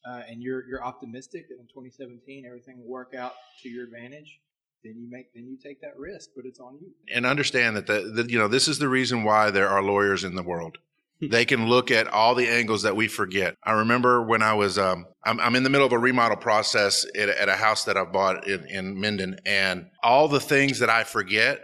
uh, 0.05 0.21
and 0.27 0.41
you're 0.41 0.67
you're 0.67 0.83
optimistic 0.83 1.47
that 1.49 1.55
in 1.59 1.67
2017 1.67 2.45
everything 2.45 2.79
will 2.79 2.89
work 2.89 3.13
out 3.17 3.33
to 3.61 3.69
your 3.69 3.85
advantage 3.85 4.39
then 4.83 4.95
you 4.97 5.07
make 5.09 5.31
then 5.35 5.45
you 5.45 5.57
take 5.63 5.79
that 5.81 5.97
risk 5.97 6.29
but 6.35 6.45
it's 6.45 6.59
on 6.59 6.79
you. 6.81 6.91
And 7.13 7.25
understand 7.25 7.77
that 7.77 7.85
the, 7.87 8.11
the 8.15 8.29
you 8.31 8.39
know 8.39 8.47
this 8.47 8.67
is 8.67 8.79
the 8.79 8.89
reason 8.89 9.23
why 9.23 9.51
there 9.51 9.69
are 9.69 9.83
lawyers 9.83 10.23
in 10.23 10.35
the 10.35 10.43
world. 10.43 10.77
They 11.23 11.45
can 11.45 11.67
look 11.67 11.91
at 11.91 12.07
all 12.07 12.33
the 12.33 12.47
angles 12.47 12.81
that 12.81 12.95
we 12.95 13.07
forget. 13.07 13.53
I 13.63 13.73
remember 13.73 14.23
when 14.23 14.41
i 14.41 14.55
was 14.55 14.79
um, 14.79 15.05
I'm, 15.23 15.39
I'm 15.39 15.55
in 15.55 15.61
the 15.61 15.69
middle 15.69 15.85
of 15.85 15.93
a 15.93 15.99
remodel 15.99 16.37
process 16.37 17.05
at, 17.15 17.29
a- 17.29 17.39
at 17.39 17.47
a 17.47 17.55
house 17.55 17.83
that 17.83 17.95
i 17.95 18.03
bought 18.03 18.47
in, 18.47 18.65
in 18.67 18.99
minden 18.99 19.37
and 19.45 19.85
all 20.01 20.27
the 20.27 20.39
things 20.39 20.79
that 20.79 20.89
i 20.89 21.03
forget 21.03 21.61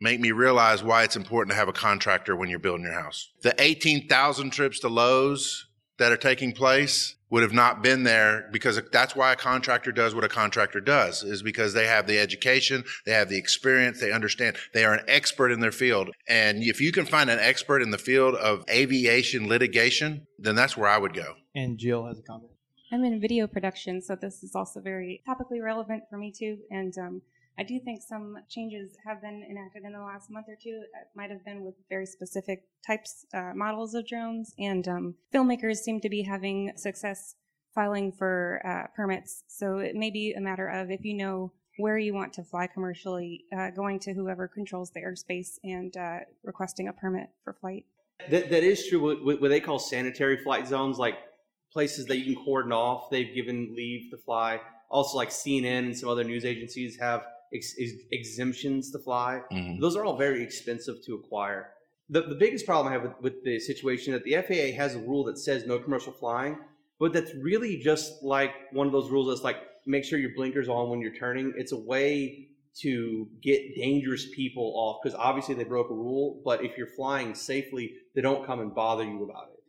make 0.00 0.20
me 0.20 0.30
realize 0.32 0.82
why 0.82 1.02
it's 1.02 1.16
important 1.16 1.50
to 1.52 1.56
have 1.56 1.68
a 1.68 1.72
contractor 1.72 2.34
when 2.36 2.48
you're 2.48 2.58
building 2.58 2.84
your 2.84 3.00
house 3.00 3.30
the 3.42 3.54
18000 3.60 4.50
trips 4.50 4.80
to 4.80 4.88
Lowe's 4.88 5.66
that 5.98 6.12
are 6.12 6.16
taking 6.16 6.52
place 6.52 7.16
would 7.28 7.42
have 7.42 7.52
not 7.52 7.82
been 7.82 8.02
there 8.02 8.48
because 8.52 8.80
that's 8.90 9.14
why 9.14 9.32
a 9.32 9.36
contractor 9.36 9.92
does 9.92 10.14
what 10.14 10.24
a 10.24 10.28
contractor 10.28 10.80
does 10.80 11.22
is 11.22 11.42
because 11.42 11.74
they 11.74 11.86
have 11.86 12.06
the 12.06 12.18
education, 12.18 12.82
they 13.06 13.12
have 13.12 13.28
the 13.28 13.38
experience, 13.38 14.00
they 14.00 14.10
understand, 14.10 14.56
they 14.74 14.84
are 14.84 14.94
an 14.94 15.04
expert 15.06 15.52
in 15.52 15.60
their 15.60 15.70
field. 15.70 16.10
And 16.26 16.62
if 16.62 16.80
you 16.80 16.90
can 16.90 17.06
find 17.06 17.30
an 17.30 17.38
expert 17.38 17.82
in 17.82 17.90
the 17.90 17.98
field 17.98 18.34
of 18.34 18.64
aviation 18.68 19.46
litigation, 19.46 20.26
then 20.38 20.56
that's 20.56 20.76
where 20.76 20.88
I 20.88 20.98
would 20.98 21.14
go. 21.14 21.34
and 21.54 21.78
jill 21.78 22.06
has 22.06 22.18
a 22.18 22.22
comment 22.22 22.50
I'm 22.92 23.04
in 23.04 23.20
video 23.20 23.46
production, 23.46 24.02
so 24.02 24.16
this 24.16 24.42
is 24.42 24.56
also 24.56 24.80
very 24.80 25.22
topically 25.28 25.62
relevant 25.62 26.04
for 26.10 26.16
me 26.16 26.32
too. 26.36 26.58
And 26.70 26.96
um, 26.98 27.22
I 27.60 27.62
do 27.62 27.78
think 27.78 28.00
some 28.00 28.38
changes 28.48 28.96
have 29.04 29.20
been 29.20 29.44
enacted 29.50 29.84
in 29.84 29.92
the 29.92 30.00
last 30.00 30.30
month 30.30 30.46
or 30.48 30.56
two. 30.56 30.80
It 30.82 31.08
might 31.14 31.30
have 31.30 31.44
been 31.44 31.62
with 31.62 31.74
very 31.90 32.06
specific 32.06 32.62
types, 32.86 33.26
uh, 33.34 33.52
models 33.54 33.92
of 33.92 34.08
drones, 34.08 34.54
and 34.58 34.88
um, 34.88 35.14
filmmakers 35.34 35.76
seem 35.76 36.00
to 36.00 36.08
be 36.08 36.22
having 36.22 36.72
success 36.76 37.34
filing 37.74 38.12
for 38.12 38.62
uh, 38.64 38.86
permits. 38.96 39.44
So 39.46 39.76
it 39.76 39.94
may 39.94 40.10
be 40.10 40.32
a 40.32 40.40
matter 40.40 40.68
of 40.68 40.90
if 40.90 41.04
you 41.04 41.12
know 41.12 41.52
where 41.76 41.98
you 41.98 42.14
want 42.14 42.32
to 42.34 42.44
fly 42.44 42.66
commercially, 42.66 43.44
uh, 43.54 43.68
going 43.76 44.00
to 44.00 44.14
whoever 44.14 44.48
controls 44.48 44.90
the 44.92 45.00
airspace 45.00 45.58
and 45.62 45.94
uh, 45.98 46.20
requesting 46.42 46.88
a 46.88 46.94
permit 46.94 47.28
for 47.44 47.52
flight. 47.52 47.84
That, 48.30 48.48
that 48.48 48.64
is 48.64 48.86
true. 48.88 49.02
What, 49.02 49.22
what 49.22 49.38
what 49.42 49.48
they 49.48 49.60
call 49.60 49.78
sanitary 49.78 50.38
flight 50.38 50.66
zones, 50.66 50.96
like 50.96 51.18
places 51.74 52.06
that 52.06 52.16
you 52.16 52.34
can 52.34 52.42
cordon 52.42 52.72
off, 52.72 53.10
they've 53.10 53.34
given 53.34 53.74
leave 53.76 54.10
to 54.12 54.16
fly. 54.16 54.62
Also, 54.90 55.18
like 55.18 55.28
CNN 55.28 55.80
and 55.80 55.96
some 55.96 56.08
other 56.08 56.24
news 56.24 56.46
agencies 56.46 56.98
have 56.98 57.22
ex- 57.52 57.74
ex- 57.78 57.92
exemptions 58.10 58.90
to 58.92 58.98
fly. 58.98 59.42
Mhm. 59.52 59.80
Those 59.80 59.96
are 59.96 60.04
all 60.04 60.16
very 60.16 60.42
expensive 60.42 61.02
to 61.06 61.14
acquire. 61.14 61.72
The, 62.08 62.22
the 62.22 62.34
biggest 62.34 62.66
problem 62.66 62.88
I 62.88 62.92
have 62.92 63.02
with, 63.02 63.20
with 63.20 63.44
the 63.44 63.60
situation 63.60 64.12
that 64.12 64.24
the 64.24 64.34
FAA 64.34 64.76
has 64.76 64.94
a 64.94 64.98
rule 64.98 65.24
that 65.24 65.38
says 65.38 65.66
no 65.66 65.78
commercial 65.78 66.12
flying, 66.12 66.58
but 66.98 67.12
that's 67.12 67.34
really 67.34 67.76
just 67.78 68.22
like 68.22 68.52
one 68.72 68.86
of 68.86 68.92
those 68.92 69.10
rules 69.10 69.28
that's 69.28 69.44
like 69.44 69.58
make 69.86 70.04
sure 70.04 70.18
your 70.18 70.34
blinkers 70.34 70.68
on 70.68 70.90
when 70.90 71.00
you're 71.00 71.14
turning. 71.14 71.52
It's 71.56 71.72
a 71.72 71.78
way 71.78 72.48
to 72.80 73.28
get 73.42 73.74
dangerous 73.76 74.26
people 74.34 74.72
off 74.76 74.98
because 75.02 75.18
obviously 75.18 75.54
they 75.54 75.64
broke 75.64 75.90
a 75.90 75.94
rule, 75.94 76.40
but 76.44 76.64
if 76.64 76.76
you're 76.76 76.86
flying 76.86 77.34
safely, 77.34 77.94
they 78.14 78.20
don't 78.20 78.46
come 78.46 78.60
and 78.60 78.74
bother 78.74 79.04
you 79.04 79.24
about 79.24 79.48
it. 79.52 79.60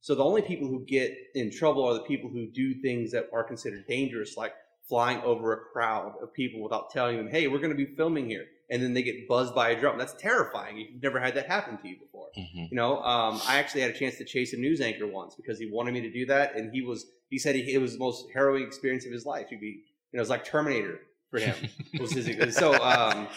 So 0.00 0.14
the 0.14 0.24
only 0.24 0.42
people 0.42 0.66
who 0.66 0.84
get 0.86 1.16
in 1.34 1.50
trouble 1.50 1.84
are 1.84 1.94
the 1.94 2.00
people 2.00 2.30
who 2.30 2.46
do 2.46 2.74
things 2.80 3.12
that 3.12 3.28
are 3.32 3.44
considered 3.44 3.86
dangerous, 3.86 4.36
like 4.36 4.52
flying 4.90 5.22
over 5.22 5.54
a 5.54 5.56
crowd 5.72 6.12
of 6.22 6.34
people 6.34 6.60
without 6.60 6.90
telling 6.90 7.16
them, 7.16 7.28
"Hey, 7.28 7.46
we're 7.46 7.60
going 7.60 7.70
to 7.70 7.86
be 7.86 7.86
filming 7.96 8.28
here," 8.28 8.44
and 8.68 8.82
then 8.82 8.92
they 8.92 9.02
get 9.02 9.26
buzzed 9.26 9.54
by 9.54 9.70
a 9.70 9.80
drone. 9.80 9.96
That's 9.96 10.12
terrifying. 10.14 10.76
You've 10.76 11.02
never 11.02 11.18
had 11.18 11.34
that 11.36 11.46
happen 11.46 11.78
to 11.78 11.88
you 11.88 11.96
before. 11.98 12.28
Mm-hmm. 12.36 12.64
You 12.70 12.76
know, 12.76 13.00
um, 13.02 13.40
I 13.48 13.58
actually 13.58 13.80
had 13.80 13.92
a 13.92 13.98
chance 13.98 14.18
to 14.18 14.24
chase 14.24 14.52
a 14.52 14.58
news 14.58 14.82
anchor 14.82 15.06
once 15.06 15.34
because 15.34 15.58
he 15.58 15.70
wanted 15.72 15.94
me 15.94 16.02
to 16.02 16.12
do 16.12 16.26
that, 16.26 16.56
and 16.56 16.70
he 16.74 16.82
was 16.82 17.06
he 17.30 17.38
said 17.38 17.54
he, 17.54 17.72
it 17.72 17.78
was 17.78 17.94
the 17.94 17.98
most 18.00 18.26
harrowing 18.34 18.64
experience 18.64 19.06
of 19.06 19.12
his 19.12 19.24
life. 19.24 19.46
He'd 19.48 19.60
be, 19.60 19.66
you 19.66 19.82
know, 20.12 20.18
it 20.18 20.20
was 20.20 20.30
like 20.30 20.44
Terminator 20.44 21.00
for 21.30 21.38
him. 21.38 21.54
was 21.98 22.12
his, 22.12 22.56
so. 22.56 22.74
Um, 22.74 23.28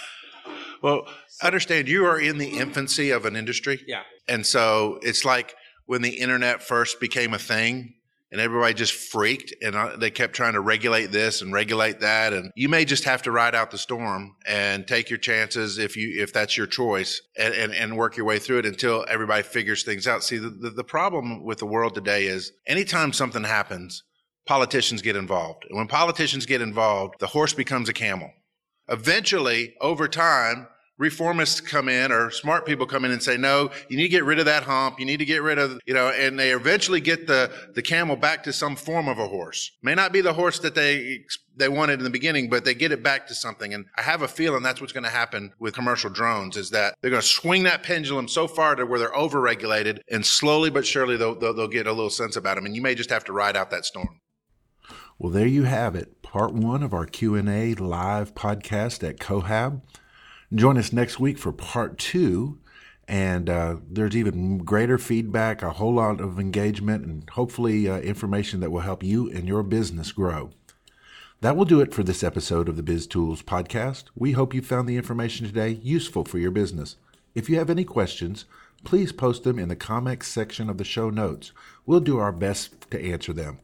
Well, 0.82 1.08
understand 1.42 1.88
you 1.88 2.06
are 2.06 2.20
in 2.20 2.38
the 2.38 2.58
infancy 2.58 3.12
of 3.12 3.26
an 3.26 3.38
industry. 3.38 3.82
Yeah. 3.88 4.02
And 4.28 4.46
so 4.46 5.00
it's 5.02 5.24
like 5.24 5.56
when 5.86 6.02
the 6.02 6.20
internet 6.20 6.62
first 6.62 7.00
became 7.00 7.34
a 7.34 7.40
thing 7.40 7.94
and 8.34 8.42
everybody 8.42 8.74
just 8.74 8.94
freaked 8.94 9.54
and 9.62 10.02
they 10.02 10.10
kept 10.10 10.34
trying 10.34 10.54
to 10.54 10.60
regulate 10.60 11.12
this 11.12 11.44
and 11.44 11.54
regulate 11.54 12.00
that 12.00 12.34
and 12.34 12.52
you 12.56 12.68
may 12.68 12.84
just 12.84 13.04
have 13.04 13.22
to 13.22 13.32
ride 13.32 13.54
out 13.54 13.70
the 13.70 13.78
storm 13.78 14.36
and 14.48 14.88
take 14.88 15.08
your 15.12 15.20
chances 15.20 15.78
if 15.78 15.96
you 15.96 16.20
if 16.22 16.34
that's 16.34 16.58
your 16.58 16.66
choice 16.66 17.22
and, 17.38 17.54
and, 17.54 17.74
and 17.76 17.96
work 17.96 18.18
your 18.18 18.26
way 18.26 18.40
through 18.40 18.58
it 18.58 18.66
until 18.66 19.06
everybody 19.08 19.44
figures 19.44 19.84
things 19.84 20.08
out. 20.08 20.24
See 20.24 20.40
the, 20.40 20.50
the, 20.50 20.72
the 20.72 20.84
problem 20.84 21.44
with 21.44 21.60
the 21.60 21.68
world 21.68 21.94
today 21.94 22.26
is 22.26 22.52
anytime 22.66 23.14
something 23.14 23.44
happens 23.44 24.04
politicians 24.48 25.04
get 25.04 25.16
involved 25.16 25.66
and 25.70 25.78
when 25.78 25.88
politicians 25.88 26.48
get 26.48 26.60
involved 26.60 27.20
the 27.20 27.28
horse 27.28 27.54
becomes 27.54 27.88
a 27.88 27.94
camel. 27.94 28.32
Eventually 28.90 29.76
over 29.80 30.08
time 30.08 30.68
reformists 31.02 31.64
come 31.64 31.90
in 31.90 32.12
or 32.12 32.30
smart 32.30 32.66
people 32.66 32.86
come 32.86 33.04
in 33.04 33.12
and 33.12 33.22
say 33.22 33.36
no 33.36 33.72
you 33.90 33.98
need 33.98 34.04
to 34.04 34.10
get 34.10 34.24
rid 34.24 34.38
of 34.40 34.46
that 34.46 34.64
hump. 34.64 35.00
You 35.00 35.06
need 35.06 35.18
to 35.18 35.26
get 35.26 35.42
rid 35.42 35.58
of 35.58 35.80
you 35.86 35.94
know 35.94 36.10
and 36.10 36.40
they 36.40 36.52
eventually 36.52 37.02
get 37.02 37.28
the 37.28 37.52
the 37.74 37.82
camel 37.82 38.16
back 38.16 38.44
to 38.44 38.54
some 38.54 38.76
form 38.76 39.08
of 39.08 39.18
a 39.18 39.28
horse. 39.28 39.72
May 39.82 39.96
not 39.96 40.14
be 40.14 40.22
the 40.22 40.34
horse 40.34 40.60
that 40.60 40.76
they 40.76 41.26
they 41.56 41.68
wanted 41.68 42.00
in 42.00 42.04
the 42.04 42.10
beginning 42.10 42.50
but 42.50 42.64
they 42.64 42.74
get 42.74 42.92
it 42.92 43.02
back 43.02 43.28
to 43.28 43.36
something. 43.36 43.74
And 43.74 43.86
i 43.98 44.02
have 44.02 44.22
a 44.22 44.28
feeling 44.28 44.62
that's 44.62 44.82
what's 44.82 44.94
going 44.94 45.04
to 45.04 45.10
happen 45.10 45.52
with 45.60 45.74
commercial 45.74 46.10
drones 46.10 46.58
is 46.58 46.70
that 46.70 46.96
they're 47.02 47.12
going 47.12 47.22
to 47.22 47.28
swing 47.28 47.64
that 47.64 47.84
pendulum 47.84 48.28
so 48.28 48.48
far 48.48 48.76
to 48.76 48.86
where 48.86 49.00
they're 49.00 49.12
overregulated 49.12 50.00
and 50.12 50.26
slowly 50.26 50.70
but 50.70 50.86
surely 50.86 51.18
they'll, 51.18 51.36
they'll, 51.36 51.54
they'll 51.54 51.68
get 51.68 51.88
a 51.88 51.94
little 51.94 52.10
sense 52.10 52.36
about 52.36 52.56
them 52.56 52.66
and 52.66 52.76
you 52.76 52.82
may 52.82 52.94
just 52.94 53.10
have 53.10 53.24
to 53.26 53.34
ride 53.34 53.58
out 53.58 53.72
that 53.72 53.86
storm. 53.86 54.20
Well, 55.18 55.32
there 55.32 55.48
you 55.48 55.64
have 55.64 55.96
it. 55.96 56.22
Part 56.22 56.54
one 56.54 56.84
of 56.84 56.94
our 56.94 57.06
Q&A 57.06 57.76
live 57.76 58.34
podcast 58.36 59.08
at 59.08 59.20
Cohab. 59.20 59.82
Join 60.56 60.78
us 60.78 60.94
next 60.94 61.20
week 61.20 61.40
for 61.40 61.52
part 61.52 61.98
two. 61.98 62.60
And 63.08 63.50
uh, 63.50 63.78
there's 63.90 64.16
even 64.16 64.60
greater 64.60 64.98
feedback, 64.98 65.62
a 65.62 65.72
whole 65.72 65.96
lot 65.96 66.22
of 66.22 66.40
engagement, 66.40 67.06
and 67.06 67.30
hopefully 67.32 67.90
uh, 67.90 68.00
information 68.00 68.60
that 68.62 68.72
will 68.72 68.82
help 68.82 69.04
you 69.04 69.30
and 69.30 69.48
your 69.48 69.64
business 69.64 70.12
grow. 70.12 70.52
That 71.42 71.58
will 71.58 71.66
do 71.66 71.82
it 71.82 71.94
for 71.94 72.04
this 72.04 72.24
episode 72.24 72.70
of 72.70 72.78
the 72.78 72.84
Biz 72.84 73.08
Tools 73.08 73.42
podcast. 73.42 74.06
We 74.16 74.32
hope 74.32 74.54
you 74.54 74.62
found 74.62 74.88
the 74.88 74.96
information 74.96 75.46
today 75.46 75.80
useful 75.82 76.24
for 76.24 76.38
your 76.38 76.52
business. 76.52 76.96
If 77.36 77.50
you 77.50 77.58
have 77.58 77.70
any 77.70 77.84
questions, 77.84 78.46
please 78.86 79.12
post 79.12 79.44
them 79.44 79.60
in 79.60 79.68
the 79.68 79.76
comments 79.76 80.28
section 80.28 80.70
of 80.70 80.78
the 80.78 80.86
show 80.86 81.10
notes. 81.10 81.52
We'll 81.86 82.00
do 82.00 82.20
our 82.20 82.32
best 82.32 82.90
to 82.92 83.04
answer 83.04 83.34
them. 83.34 83.60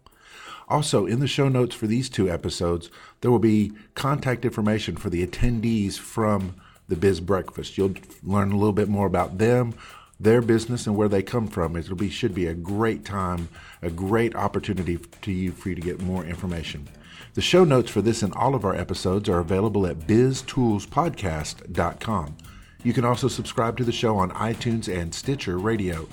Also, 0.68 1.06
in 1.06 1.20
the 1.20 1.28
show 1.28 1.48
notes 1.48 1.74
for 1.74 1.88
these 1.88 2.10
two 2.10 2.30
episodes, 2.30 2.90
there 3.22 3.32
will 3.32 3.40
be 3.40 3.72
contact 3.96 4.44
information 4.44 4.98
for 4.98 5.10
the 5.10 5.26
attendees 5.26 5.98
from 5.98 6.56
the 6.90 6.98
Biz 6.98 7.22
Breakfast. 7.22 7.78
You'll 7.78 7.94
learn 8.24 8.52
a 8.52 8.58
little 8.58 8.74
bit 8.74 8.90
more 8.90 9.08
about 9.08 9.38
them, 9.38 9.74
their 10.20 10.42
business, 10.42 10.86
and 10.86 10.98
where 10.98 11.08
they 11.08 11.24
come 11.24 11.48
from. 11.48 11.78
It'll 11.78 11.96
be 11.96 12.10
should 12.10 12.36
be 12.36 12.48
a 12.48 12.54
great 12.54 13.06
time, 13.06 13.48
a 13.82 13.90
great 13.90 14.36
opportunity 14.36 15.00
to 15.22 15.32
you 15.32 15.52
for 15.52 15.70
you 15.70 15.76
to 15.76 15.82
get 15.82 16.02
more 16.02 16.26
information. 16.26 16.90
The 17.36 17.42
show 17.42 17.64
notes 17.64 17.90
for 17.90 18.02
this 18.02 18.22
and 18.24 18.34
all 18.34 18.56
of 18.56 18.66
our 18.66 18.76
episodes 18.76 19.30
are 19.30 19.40
available 19.40 19.88
at 19.88 20.00
biztoolspodcast.com. 20.00 22.38
You 22.84 22.94
can 22.94 23.06
also 23.06 23.28
subscribe 23.28 23.78
to 23.78 23.84
the 23.84 23.92
show 23.92 24.18
on 24.18 24.32
iTunes 24.32 24.92
and 24.94 25.14
Stitcher 25.14 25.58
Radio. 25.58 26.08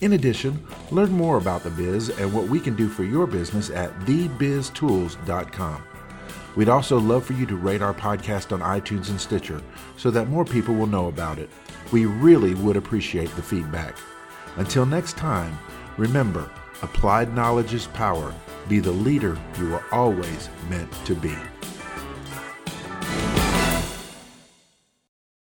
In 0.00 0.14
addition, 0.14 0.66
learn 0.90 1.12
more 1.12 1.36
about 1.38 1.62
the 1.62 1.70
biz 1.70 2.10
and 2.10 2.32
what 2.32 2.48
we 2.48 2.58
can 2.60 2.76
do 2.76 2.88
for 2.88 3.04
your 3.04 3.26
business 3.26 3.70
at 3.70 3.98
thebiztools.com. 4.00 5.82
We'd 6.56 6.70
also 6.70 6.98
love 6.98 7.24
for 7.24 7.34
you 7.34 7.46
to 7.46 7.56
rate 7.56 7.82
our 7.82 7.94
podcast 7.94 8.50
on 8.50 8.60
iTunes 8.60 9.10
and 9.10 9.20
Stitcher 9.20 9.62
so 9.96 10.10
that 10.10 10.28
more 10.28 10.44
people 10.44 10.74
will 10.74 10.86
know 10.86 11.08
about 11.08 11.38
it. 11.38 11.50
We 11.92 12.06
really 12.06 12.54
would 12.54 12.76
appreciate 12.76 13.34
the 13.36 13.42
feedback. 13.42 13.96
Until 14.56 14.86
next 14.86 15.16
time, 15.16 15.58
remember 15.98 16.50
applied 16.82 17.34
knowledge 17.34 17.74
is 17.74 17.86
power. 17.88 18.34
Be 18.68 18.80
the 18.80 18.90
leader 18.90 19.38
you 19.58 19.68
were 19.68 19.84
always 19.92 20.48
meant 20.68 20.90
to 21.04 21.14
be. 21.14 21.34